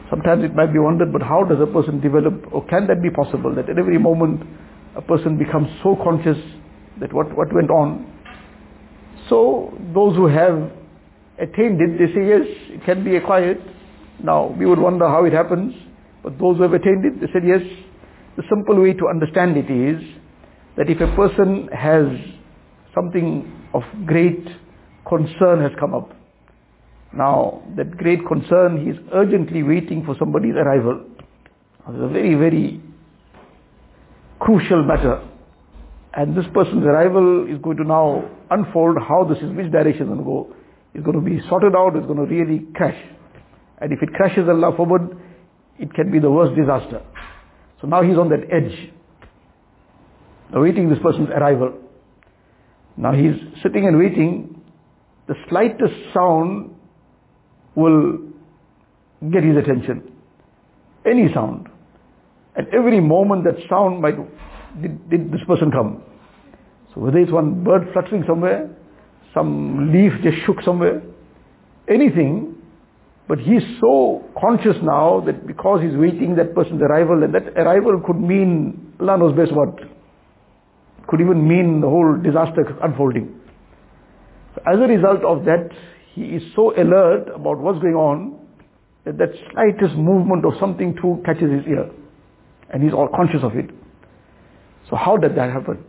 Sometimes 0.10 0.44
it 0.44 0.56
might 0.56 0.74
be 0.74 0.80
wondered, 0.80 1.12
but 1.14 1.22
how 1.22 1.44
does 1.44 1.60
a 1.62 1.68
person 1.68 2.00
develop, 2.00 2.34
or 2.52 2.66
can 2.66 2.88
that 2.88 3.02
be 3.02 3.10
possible, 3.10 3.54
that 3.56 3.70
at 3.70 3.78
every 3.78 3.98
moment 4.00 4.42
a 4.96 5.02
person 5.02 5.38
becomes 5.38 5.68
so 5.84 5.96
conscious 6.04 6.38
that 7.00 7.14
what, 7.14 7.36
what 7.38 7.54
went 7.54 7.70
on. 7.70 8.06
So 9.30 9.78
those 9.94 10.16
who 10.16 10.28
have 10.28 10.72
attained 11.42 11.82
it, 11.82 11.98
they 11.98 12.14
say 12.14 12.28
yes, 12.28 12.42
it 12.70 12.86
can 12.86 13.04
be 13.04 13.16
acquired. 13.16 13.62
Now 14.24 14.48
we 14.48 14.66
would 14.66 14.80
wonder 14.80 15.08
how 15.08 15.26
it 15.26 15.34
happens, 15.34 15.74
but 16.24 16.38
those 16.40 16.58
who 16.58 16.64
have 16.64 16.74
attained 16.74 17.06
it, 17.06 17.22
they 17.22 17.28
said 17.32 17.44
yes. 17.46 17.62
The 18.38 18.44
simple 18.50 18.82
way 18.82 18.94
to 18.94 19.08
understand 19.08 19.58
it 19.58 19.70
is 19.70 20.02
that 20.78 20.90
if 20.90 21.02
a 21.02 21.14
person 21.16 21.68
has 21.74 22.06
something 22.96 23.52
of 23.74 23.84
great 24.06 24.46
concern 25.08 25.62
has 25.62 25.72
come 25.80 25.94
up, 25.94 26.12
now 27.14 27.64
that 27.76 27.98
great 27.98 28.26
concern, 28.28 28.86
he 28.86 28.92
is 28.92 28.98
urgently 29.14 29.64
waiting 29.64 30.06
for 30.06 30.16
somebody's 30.20 30.56
arrival. 30.56 31.04
It's 31.88 31.98
a 31.98 32.08
very, 32.08 32.36
very 32.36 32.82
crucial 34.40 34.84
matter. 34.84 35.28
And 36.14 36.36
this 36.36 36.46
person's 36.54 36.86
arrival 36.86 37.48
is 37.50 37.60
going 37.62 37.78
to 37.78 37.84
now 37.84 38.30
unfold 38.52 38.98
how 39.00 39.24
this 39.24 39.38
is, 39.40 39.52
which 39.56 39.72
direction 39.72 40.04
is 40.04 40.08
going 40.08 40.20
to 40.20 40.24
go. 40.24 40.56
It's 40.94 41.06
going 41.06 41.16
to 41.16 41.22
be 41.22 41.40
sorted 41.50 41.76
out, 41.76 41.96
it's 41.96 42.06
going 42.06 42.18
to 42.18 42.26
really 42.26 42.66
crash. 42.74 42.98
And 43.80 43.94
if 43.94 44.02
it 44.02 44.14
crashes, 44.14 44.50
Allah 44.50 44.74
forbid, 44.76 45.18
it 45.78 45.94
can 45.94 46.12
be 46.12 46.20
the 46.20 46.30
worst 46.30 46.56
disaster. 46.56 47.02
So 47.82 47.88
now 47.88 48.04
he's 48.04 48.18
on 48.18 48.30
that 48.30 48.42
edge, 48.52 48.92
awaiting 50.54 50.90
this 50.90 51.00
person's 51.02 51.30
arrival. 51.30 51.74
Now 52.98 53.14
he's 53.14 53.36
sitting 53.64 53.88
and 53.88 53.98
waiting. 53.98 54.62
The 55.28 55.36
slightest 55.48 55.94
sound 56.14 56.76
will 57.76 58.18
get 59.32 59.44
his 59.44 59.56
attention. 59.56 60.12
Any 61.06 61.34
sound. 61.34 61.70
At 62.58 62.74
every 62.74 63.00
moment 63.00 63.46
that 63.46 63.56
sound 63.70 64.02
might, 64.02 64.16
did, 64.82 65.10
did 65.10 65.32
this 65.32 65.42
person 65.48 65.72
come? 65.72 66.04
So 66.94 67.02
whether 67.02 67.20
it's 67.20 67.32
one 67.32 67.64
bird 67.64 67.88
fluttering 67.94 68.26
somewhere, 68.28 68.76
some 69.34 69.92
leaf 69.92 70.14
just 70.24 70.38
shook 70.46 70.62
somewhere, 70.64 71.02
anything, 71.88 72.56
but 73.28 73.40
he's 73.40 73.62
so 73.80 74.26
conscious 74.40 74.76
now 74.82 75.22
that 75.26 75.46
because 75.46 75.82
he's 75.82 75.96
waiting 75.96 76.36
that 76.36 76.56
person's 76.56 76.82
arrival, 76.82 77.24
and 77.24 77.34
that 77.34 77.48
arrival 77.56 78.02
could 78.06 78.20
mean, 78.20 78.94
Allah 79.00 79.18
knows 79.18 79.38
best 79.38 79.52
what, 79.54 79.78
could 81.08 81.22
even 81.22 81.48
mean 81.48 81.82
the 81.82 81.88
whole 81.88 82.18
disaster 82.18 82.78
unfolding. 82.84 83.36
As 84.68 84.78
a 84.80 84.88
result 84.88 85.24
of 85.24 85.46
that, 85.46 85.70
he 86.14 86.24
is 86.24 86.44
so 86.56 86.74
alert 86.80 87.30
about 87.34 87.60
what's 87.60 87.80
going 87.80 87.96
on 87.96 88.40
that 89.06 89.18
that 89.18 89.30
slightest 89.52 89.96
movement 89.96 90.46
of 90.46 90.54
something 90.60 90.96
too 91.02 91.22
catches 91.26 91.52
his 91.52 91.66
ear. 91.68 91.90
And 92.72 92.84
he's 92.84 92.94
all 92.94 93.08
conscious 93.16 93.42
of 93.44 93.56
it. 93.56 93.70
So 94.90 94.96
how 94.96 95.18
did 95.18 95.36
that 95.36 95.50
happen? 95.52 95.84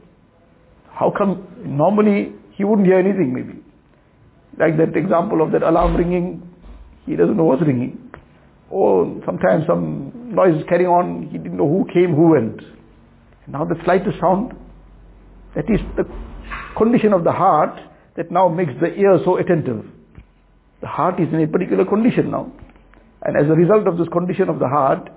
How 0.91 1.13
come 1.17 1.47
normally 1.65 2.33
he 2.53 2.65
wouldn't 2.65 2.87
hear 2.87 2.99
anything 2.99 3.33
maybe? 3.33 3.63
Like 4.59 4.77
that 4.79 4.97
example 4.97 5.43
of 5.43 5.53
that 5.53 5.63
alarm 5.63 5.97
ringing, 5.97 6.43
he 7.07 7.17
doesn't 7.17 7.37
know 7.37 7.45
what's 7.45 7.63
ringing. 7.63 8.11
Or 8.71 9.21
sometimes 9.27 9.67
some 9.67 10.13
noise 10.35 10.61
is 10.61 10.65
carrying 10.69 10.89
on, 10.89 11.29
he 11.31 11.39
didn't 11.39 11.57
know 11.57 11.69
who 11.69 11.87
came, 11.93 12.15
who 12.15 12.29
went. 12.29 12.61
And 13.45 13.53
Now 13.53 13.65
the 13.65 13.77
slightest 13.85 14.21
sound, 14.21 14.53
that 15.55 15.65
is 15.69 15.81
the 15.97 16.05
condition 16.77 17.13
of 17.13 17.25
the 17.25 17.33
heart 17.33 17.79
that 18.17 18.31
now 18.31 18.49
makes 18.49 18.73
the 18.81 18.95
ear 18.95 19.19
so 19.25 19.39
attentive. 19.39 19.85
The 20.81 20.87
heart 20.87 21.21
is 21.21 21.29
in 21.33 21.43
a 21.43 21.47
particular 21.47 21.85
condition 21.85 22.31
now. 22.31 22.53
And 23.23 23.37
as 23.37 23.51
a 23.51 23.55
result 23.55 23.87
of 23.87 23.99
this 23.99 24.09
condition 24.09 24.49
of 24.49 24.59
the 24.59 24.69
heart, 24.69 25.11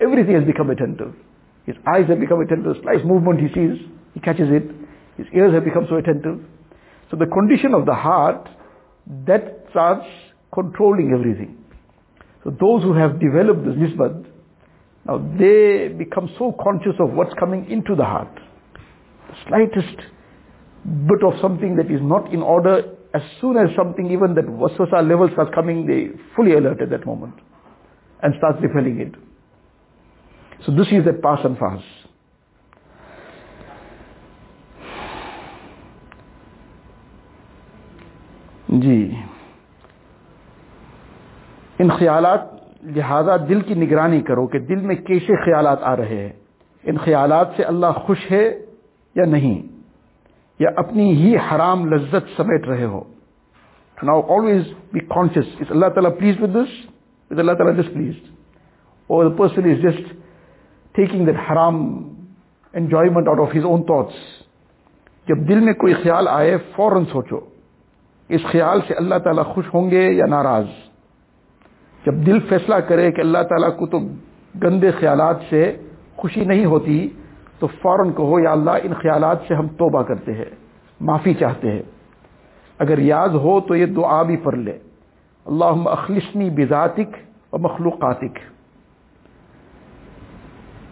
everything 0.00 0.34
has 0.34 0.44
become 0.44 0.70
attentive. 0.70 1.14
His 1.66 1.76
eyes 1.86 2.08
have 2.08 2.20
become 2.20 2.40
attentive. 2.40 2.76
Slight 2.82 3.04
movement 3.04 3.40
he 3.40 3.48
sees, 3.54 3.78
he 4.14 4.20
catches 4.20 4.50
it. 4.50 4.64
His 5.16 5.26
ears 5.34 5.52
have 5.54 5.64
become 5.64 5.86
so 5.88 5.96
attentive. 5.96 6.40
So 7.12 7.18
the 7.18 7.26
condition 7.26 7.74
of 7.74 7.84
the 7.84 7.94
heart, 7.94 8.48
that 9.26 9.66
starts 9.68 10.06
controlling 10.54 11.12
everything. 11.12 11.58
So 12.42 12.50
those 12.50 12.82
who 12.82 12.94
have 12.94 13.20
developed 13.20 13.66
this 13.66 13.74
nisbat, 13.74 14.24
now 15.04 15.18
they 15.38 15.88
become 15.88 16.30
so 16.38 16.56
conscious 16.62 16.94
of 16.98 17.12
what's 17.12 17.34
coming 17.38 17.70
into 17.70 17.94
the 17.94 18.04
heart. 18.04 18.34
The 19.28 19.36
slightest 19.46 19.96
bit 21.06 21.22
of 21.22 21.38
something 21.42 21.76
that 21.76 21.90
is 21.90 22.00
not 22.00 22.32
in 22.32 22.40
order, 22.40 22.96
as 23.12 23.22
soon 23.42 23.58
as 23.58 23.68
something 23.76 24.10
even 24.10 24.34
that 24.36 24.46
waswasa 24.46 25.06
level 25.06 25.28
starts 25.34 25.50
coming, 25.54 25.86
they 25.86 26.18
fully 26.34 26.54
alert 26.54 26.80
at 26.80 26.88
that 26.88 27.04
moment 27.04 27.34
and 28.22 28.32
starts 28.38 28.58
repelling 28.62 29.00
it. 29.00 29.14
So 30.64 30.72
this 30.72 30.86
is 30.86 31.04
that 31.04 31.20
pass 31.22 31.40
and 31.44 31.58
fast. 31.58 31.84
جی۔ 38.80 39.14
ان 41.78 41.88
خیالات، 41.88 42.40
لہذا 42.82 43.36
دل 43.36 43.60
کی 43.60 43.74
نگرانی 43.74 44.20
کرو 44.20 44.46
کہ 44.46 44.58
دل 44.58 44.76
میں 44.76 44.94
کیسے 44.94 45.44
خیالات 45.44 45.78
آ 45.82 45.96
رہے 45.96 46.16
ہیں۔ 46.16 46.32
ان 46.84 46.98
خیالات 46.98 47.48
سے 47.56 47.62
اللہ 47.62 47.86
خوش 47.86 48.18
ہے 48.30 48.48
یا 49.14 49.24
نہیں؟ 49.24 49.62
یا 50.58 50.70
اپنی 50.76 51.12
ہی 51.12 51.36
حرام 51.36 51.94
لذت 51.94 52.36
سمیٹ 52.36 52.68
رہے 52.68 52.84
ہو؟ 52.84 53.04
Now 54.02 54.22
always 54.22 54.62
be 54.92 55.00
conscious 55.00 55.44
is 55.60 55.66
اللہ 55.70 55.86
تعالیٰ 55.86 56.18
پلیز 56.18 56.42
ود 56.42 56.54
دس 56.54 56.86
از 57.30 57.38
اللہ 57.38 57.52
تعالیٰ 57.52 57.82
just 57.82 57.94
please 57.94 58.14
or 59.06 59.26
the 59.26 59.36
person 59.36 59.70
is 59.70 59.82
just 59.82 60.14
taking 60.92 61.26
that 61.26 61.36
حرام 61.50 62.08
enjoyment 62.72 63.28
out 63.28 63.40
of 63.40 63.56
his 63.56 63.64
own 63.64 63.82
thoughts 63.82 64.42
جب 65.28 65.48
دل 65.48 65.60
میں 65.60 65.72
کوئی 65.72 65.94
خیال 65.94 66.28
آئے، 66.28 66.56
فوراً 66.76 67.04
سوچو۔ 67.04 67.51
اس 68.34 68.40
خیال 68.44 68.80
سے 68.88 68.94
اللہ 68.94 69.14
تعالیٰ 69.24 69.44
خوش 69.44 69.64
ہوں 69.74 69.90
گے 69.90 70.10
یا 70.10 70.26
ناراض؟ 70.26 70.64
جب 72.06 72.14
دل 72.26 72.40
فیصلہ 72.40 72.74
کرے 72.74 73.12
کہ 73.12 73.20
اللہ 73.20 73.38
تعالیٰ 73.38 73.76
کو 73.76 73.86
تو 73.86 73.98
گندے 74.62 74.90
خیالات 74.90 75.36
سے 75.50 75.76
خوشی 76.16 76.44
نہیں 76.44 76.64
ہوتی، 76.64 77.08
تو 77.58 77.66
فوراً 77.66 78.12
کہو، 78.12 78.40
یا 78.40 78.52
اللہ، 78.52 78.70
ان 78.70 78.94
خیالات 78.94 79.38
سے 79.48 79.54
ہم 79.54 79.68
توبہ 79.68 80.02
کرتے 80.02 80.32
ہیں، 80.32 80.44
معافی 81.00 81.34
چاہتے 81.34 81.70
ہیں۔ 81.70 81.82
اگر 82.78 82.98
یاد 82.98 83.28
ہو 83.28 83.60
تو 83.60 83.76
یہ 83.76 83.86
دعا 83.86 84.22
بھی 84.22 84.36
پڑھ 84.36 84.58
لے۔ 84.58 84.78
اللہ 85.46 85.88
اخلصنی 85.88 86.50
بذاتک 86.50 87.16
اور 87.50 87.60
مخلوقاتک۔ 87.60 88.38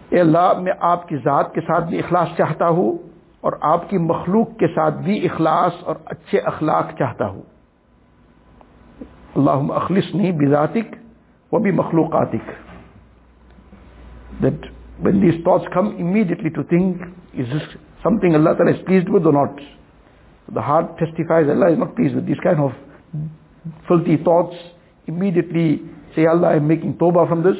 اے 0.09 0.19
اللہ، 0.19 0.53
میں 0.59 0.73
آپ 0.79 1.07
کی 1.07 1.17
ذات 1.17 1.53
کے 1.53 1.61
ساتھ 1.61 1.89
بھی 1.89 1.99
اخلاص 1.99 2.27
چاہتا 2.37 2.67
ہوں۔ 2.67 3.10
اور 3.43 3.53
آپ 3.67 3.89
کی 3.89 3.97
مخلوق 3.97 4.57
کے 4.59 4.67
ساتھ 4.67 4.97
بھی 5.03 5.19
اخلاص 5.25 5.83
اور 5.83 5.95
اچھے 6.05 6.39
اخلاق 6.51 6.91
چاہتا 6.97 7.27
ہوں۔ 7.27 7.41
اللہ 9.35 9.71
اخلص 9.73 10.13
نہیں 10.15 10.31
بذاتک 10.39 10.95
وہ 11.51 11.59
بھی 11.59 11.71
مخلوقاتک 11.71 12.49
that 14.41 14.65
when 15.03 15.21
these 15.21 15.43
thoughts 15.43 15.73
come 15.73 15.87
immediately 15.99 16.49
to 16.49 16.63
think 16.63 17.01
is 17.39 17.55
some 18.03 18.17
thing 18.19 18.35
اللہ 18.35 18.53
تعالیٰ 18.57 18.73
is 18.73 18.85
pleased 18.85 19.09
with 19.09 19.33
not 19.33 19.61
the 20.47 20.67
heart 20.67 20.99
testifies 20.99 21.49
Allah 21.49 21.65
is 21.65 21.77
not 21.77 21.95
please 21.95 22.15
with 22.15 22.27
this 22.27 22.43
kind 22.43 22.59
of 22.59 22.71
filthy 23.87 24.17
thoughts 24.17 24.69
immediately 25.07 25.67
say 26.15 26.25
Allah 26.25 26.49
I 26.49 26.55
am 26.55 26.67
making 26.67 26.95
tawbah 26.95 27.27
from 27.27 27.43
this. 27.43 27.57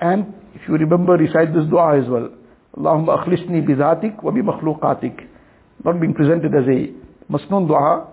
And 0.00 0.34
if 0.54 0.68
you 0.68 0.74
remember 0.74 1.14
recite 1.14 1.54
this 1.54 1.68
dua 1.70 1.98
as 1.98 2.08
well 2.08 2.28
Allahumma 2.76 3.24
akhlisni 3.24 3.62
bizatik 3.66 4.22
wa 4.22 4.30
bi 4.30 4.40
makhluqatik. 4.40 5.26
Not 5.84 6.00
being 6.00 6.14
presented 6.14 6.54
as 6.54 6.66
a 6.68 6.92
masnoon 7.32 7.66
dua, 7.66 8.08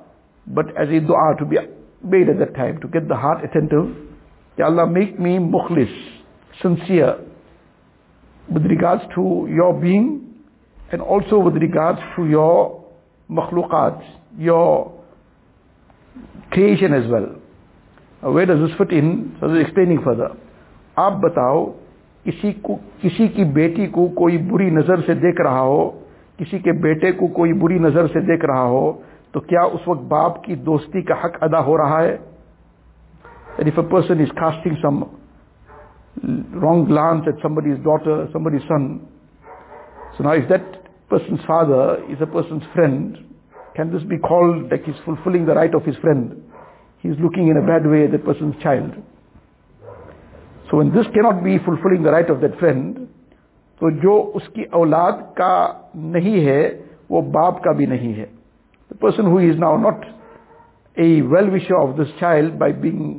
but 0.48 0.68
as 0.78 0.90
a 0.90 1.00
dua 1.00 1.36
to 1.40 1.46
be 1.46 1.58
made 2.04 2.30
at 2.30 2.40
that 2.40 2.56
time, 2.56 2.80
to 2.82 2.88
get 2.88 3.08
the 3.08 3.16
heart 3.16 3.44
attentive. 3.44 3.96
Ya 4.58 4.66
Allah, 4.66 4.88
make 4.88 5.20
me 5.20 5.38
mukhlis, 5.38 5.92
sincere, 6.62 7.18
with 8.50 8.66
regards 8.66 9.04
to 9.16 9.48
your 9.50 9.74
being, 9.80 10.36
and 10.92 11.02
also 11.02 11.40
with 11.40 11.56
regards 11.56 12.00
to 12.16 12.28
your 12.28 12.86
makhluqat, 13.30 14.04
your 14.38 14.92
creation 16.52 16.94
as 16.94 17.10
well. 17.10 17.36
Where 18.32 18.46
does 18.46 18.60
this 18.60 18.78
fit 18.78 18.92
in? 18.92 19.36
So 19.42 19.54
explaining 19.56 20.02
further. 20.04 20.30
Aap 20.98 21.22
batao, 21.22 21.76
کسی 22.26 22.52
کو 22.62 22.76
کسی 23.02 23.28
کی 23.28 23.44
بیٹی 23.54 23.88
کو 23.88 24.08
کوئی 24.16 24.38
بری 24.52 24.70
نظر 24.70 25.02
سے 25.06 25.14
دیکھ 25.14 25.42
رہا 25.42 25.62
ہو، 25.62 25.90
کسی 26.40 26.60
کے 26.60 26.72
بیٹے 26.82 27.12
کو 27.12 27.28
کوئی 27.34 27.54
بری 27.54 27.80
نظر 27.80 28.08
سے 28.08 28.20
دیکھ 28.28 28.46
رہا 28.46 28.66
ہو، 28.66 28.92
تو 29.32 29.40
کیا 29.42 29.62
اس 29.74 29.88
وقت 29.88 30.02
باپ 30.08 30.44
کی 30.44 30.56
دوستی 30.66 31.02
کا 31.02 31.16
حق 31.24 31.44
ادا 31.44 31.60
ہو 31.66 31.78
رہا 31.78 32.02
ہے؟ 32.04 32.16
If 33.60 33.80
a 33.80 33.86
person 33.92 34.20
is 34.20 34.32
casting 34.36 34.76
some 34.82 35.04
wrong 36.62 36.88
glance 36.90 37.28
at 37.28 37.42
somebody 37.42 37.72
is 37.72 37.84
daughter 37.84 38.26
somebody 38.32 38.60
son 38.68 38.88
so 40.18 40.24
no 40.24 40.32
is 40.32 40.50
that 40.50 40.76
somebody 41.12 41.46
father 41.46 41.90
is 41.90 42.22
a 42.22 42.26
person 42.32 42.60
friend 42.74 43.18
can 43.76 43.92
this 43.94 44.06
be 44.06 44.18
call 44.24 44.52
that 44.72 44.88
is 44.90 45.04
fulfilling 45.06 45.46
the 45.46 45.54
right 45.54 45.76
of 45.76 45.88
his 45.88 46.02
friend 46.02 46.34
he 47.04 47.10
is 47.10 47.20
looking 47.20 47.50
in 47.50 47.58
a 47.58 47.66
bad 47.68 47.86
way 47.86 48.06
the 48.08 48.18
person 48.26 48.52
child 48.60 49.00
so 50.74 50.78
one 50.78 50.90
this 50.94 51.08
cannot 51.14 51.42
be 51.44 51.58
fulfilling 51.58 52.04
the 52.04 52.12
right 52.12 52.30
of 52.32 52.42
that 52.42 52.56
friend 52.60 53.00
تو 53.82 53.90
جو 53.90 54.32
اس 54.34 54.48
کی 54.50 54.64
اولاد 54.72 55.12
کا 55.36 55.74
نہیں 55.96 56.46
ہے، 56.46 56.62
وہ 57.10 57.22
باپ 57.22 57.62
کا 57.64 57.72
بھی 57.72 57.86
نہیں 57.86 58.14
ہے۔ 58.14 58.26
The 58.92 58.96
person 59.02 59.26
who 59.26 59.38
is 59.38 59.60
now 59.60 59.78
not 59.78 60.06
a 60.98 61.22
well 61.22 61.50
wish 61.50 61.72
of 61.72 61.90
this 61.98 62.20
child 62.20 62.54
by 62.54 62.74
being 62.74 63.14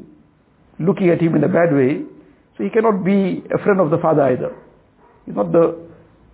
looking 0.79 1.11
at 1.11 1.23
him 1.23 1.35
in 1.35 1.41
bad 1.41 1.73
way 1.73 1.89
so 2.59 2.65
he 2.65 2.81
not 2.81 2.95
be 2.95 3.17
a 3.45 3.57
friend 3.65 3.81
of 3.81 3.91
the 3.91 3.97
father 3.97 4.23
either 4.37 4.57
is 5.27 5.37
not 5.37 5.53
the 5.53 5.65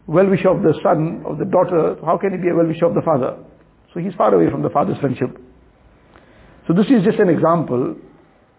well 0.09 0.33
wish 0.33 0.47
of 0.47 0.57
the 0.65 0.73
son 0.73 1.07
of 1.25 1.39
the 1.39 1.45
daughter 1.45 1.93
how 2.03 2.17
can 2.17 2.41
be 2.41 2.49
a 2.49 2.55
well 2.55 2.71
wish 2.71 2.83
of 2.83 2.95
the 2.95 3.01
father 3.01 3.35
so 3.95 4.01
he 4.01 4.07
is 4.07 4.17
far 4.17 4.33
away 4.33 4.49
from 4.49 4.63
the 4.63 4.69
father 4.69 5.01
friendship 5.17 5.39
so 6.67 6.73
this 6.73 6.93
is 6.97 7.05
just 7.05 7.21
an 7.21 7.29
example 7.29 7.93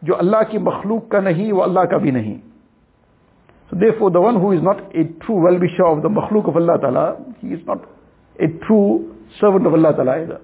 جو 0.01 0.15
اللہ 0.17 0.43
کی 0.49 0.57
مخلوق 0.57 1.09
کا 1.09 1.19
نہیں، 1.19 1.53
وہ 1.53 1.63
اللہ 1.63 1.79
کا 1.79 1.97
بھی 1.97 2.11
نہیں۔ 2.11 2.50
So 3.71 3.77
therefore 3.79 4.11
the 4.11 4.19
one 4.19 4.39
who 4.39 4.51
is 4.51 4.61
not 4.61 4.79
a 4.93 5.03
true 5.25 5.41
well-wisher 5.41 5.85
of 5.85 6.01
the 6.01 6.09
makhluk 6.09 6.47
of 6.47 6.57
Allah 6.57 6.77
Ta'ala, 6.79 7.17
he 7.39 7.47
is 7.47 7.61
not 7.65 7.79
a 8.35 8.47
true 8.67 9.15
servant 9.39 9.65
of 9.65 9.73
Allah 9.73 9.93
Ta'ala 9.95 10.21
either. 10.21 10.41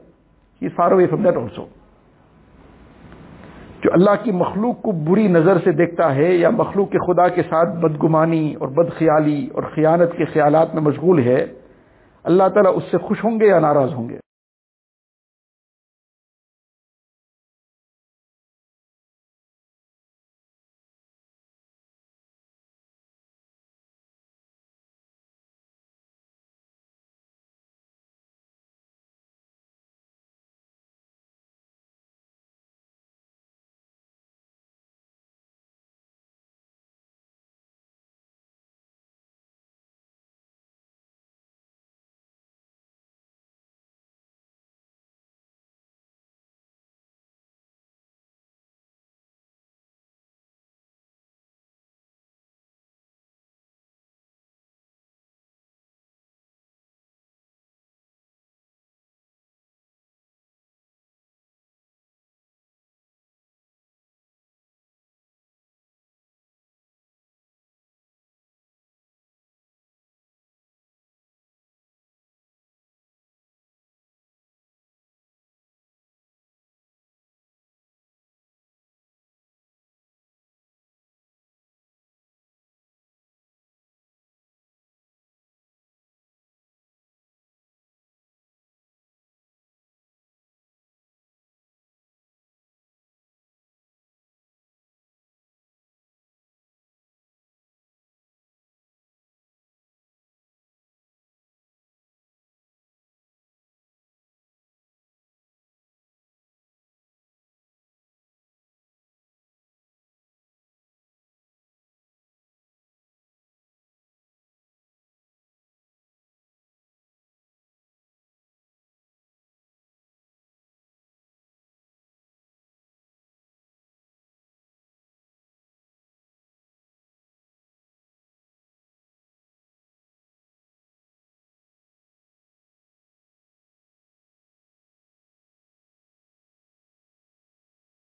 He 0.61 0.67
is 0.67 0.71
far 0.77 0.93
away 0.93 1.07
from 1.07 1.23
that 1.23 1.35
also. 1.35 1.67
جو 3.83 3.89
اللہ 3.93 4.15
کی 4.23 4.31
مخلوق 4.31 4.81
کو 4.81 4.91
بری 5.07 5.27
نظر 5.27 5.57
سے 5.63 5.71
دیکھتا 5.71 6.13
ہے 6.15 6.31
یا 6.33 6.49
مخلوق 6.49 6.89
کے 6.91 6.97
خدا 7.07 7.27
کے 7.35 7.41
ساتھ 7.49 7.75
بدگمانی 7.83 8.53
اور 8.59 8.67
بد 8.77 8.89
خیالی 8.97 9.37
اور 9.53 9.63
خیانت 9.75 10.17
کے 10.17 10.25
خیالات 10.33 10.73
میں 10.75 10.81
مشغول 10.81 11.19
ہے 11.27 11.37
اللہ 12.25 12.47
تعالیٰ 12.53 12.71
اس 12.75 12.83
سے 12.91 12.97
خوش 13.07 13.23
ہوں 13.23 13.39
گے 13.39 13.47
یا 13.47 13.59
ناراض 13.67 13.93
ہوں 13.93 14.09
گے 14.09 14.17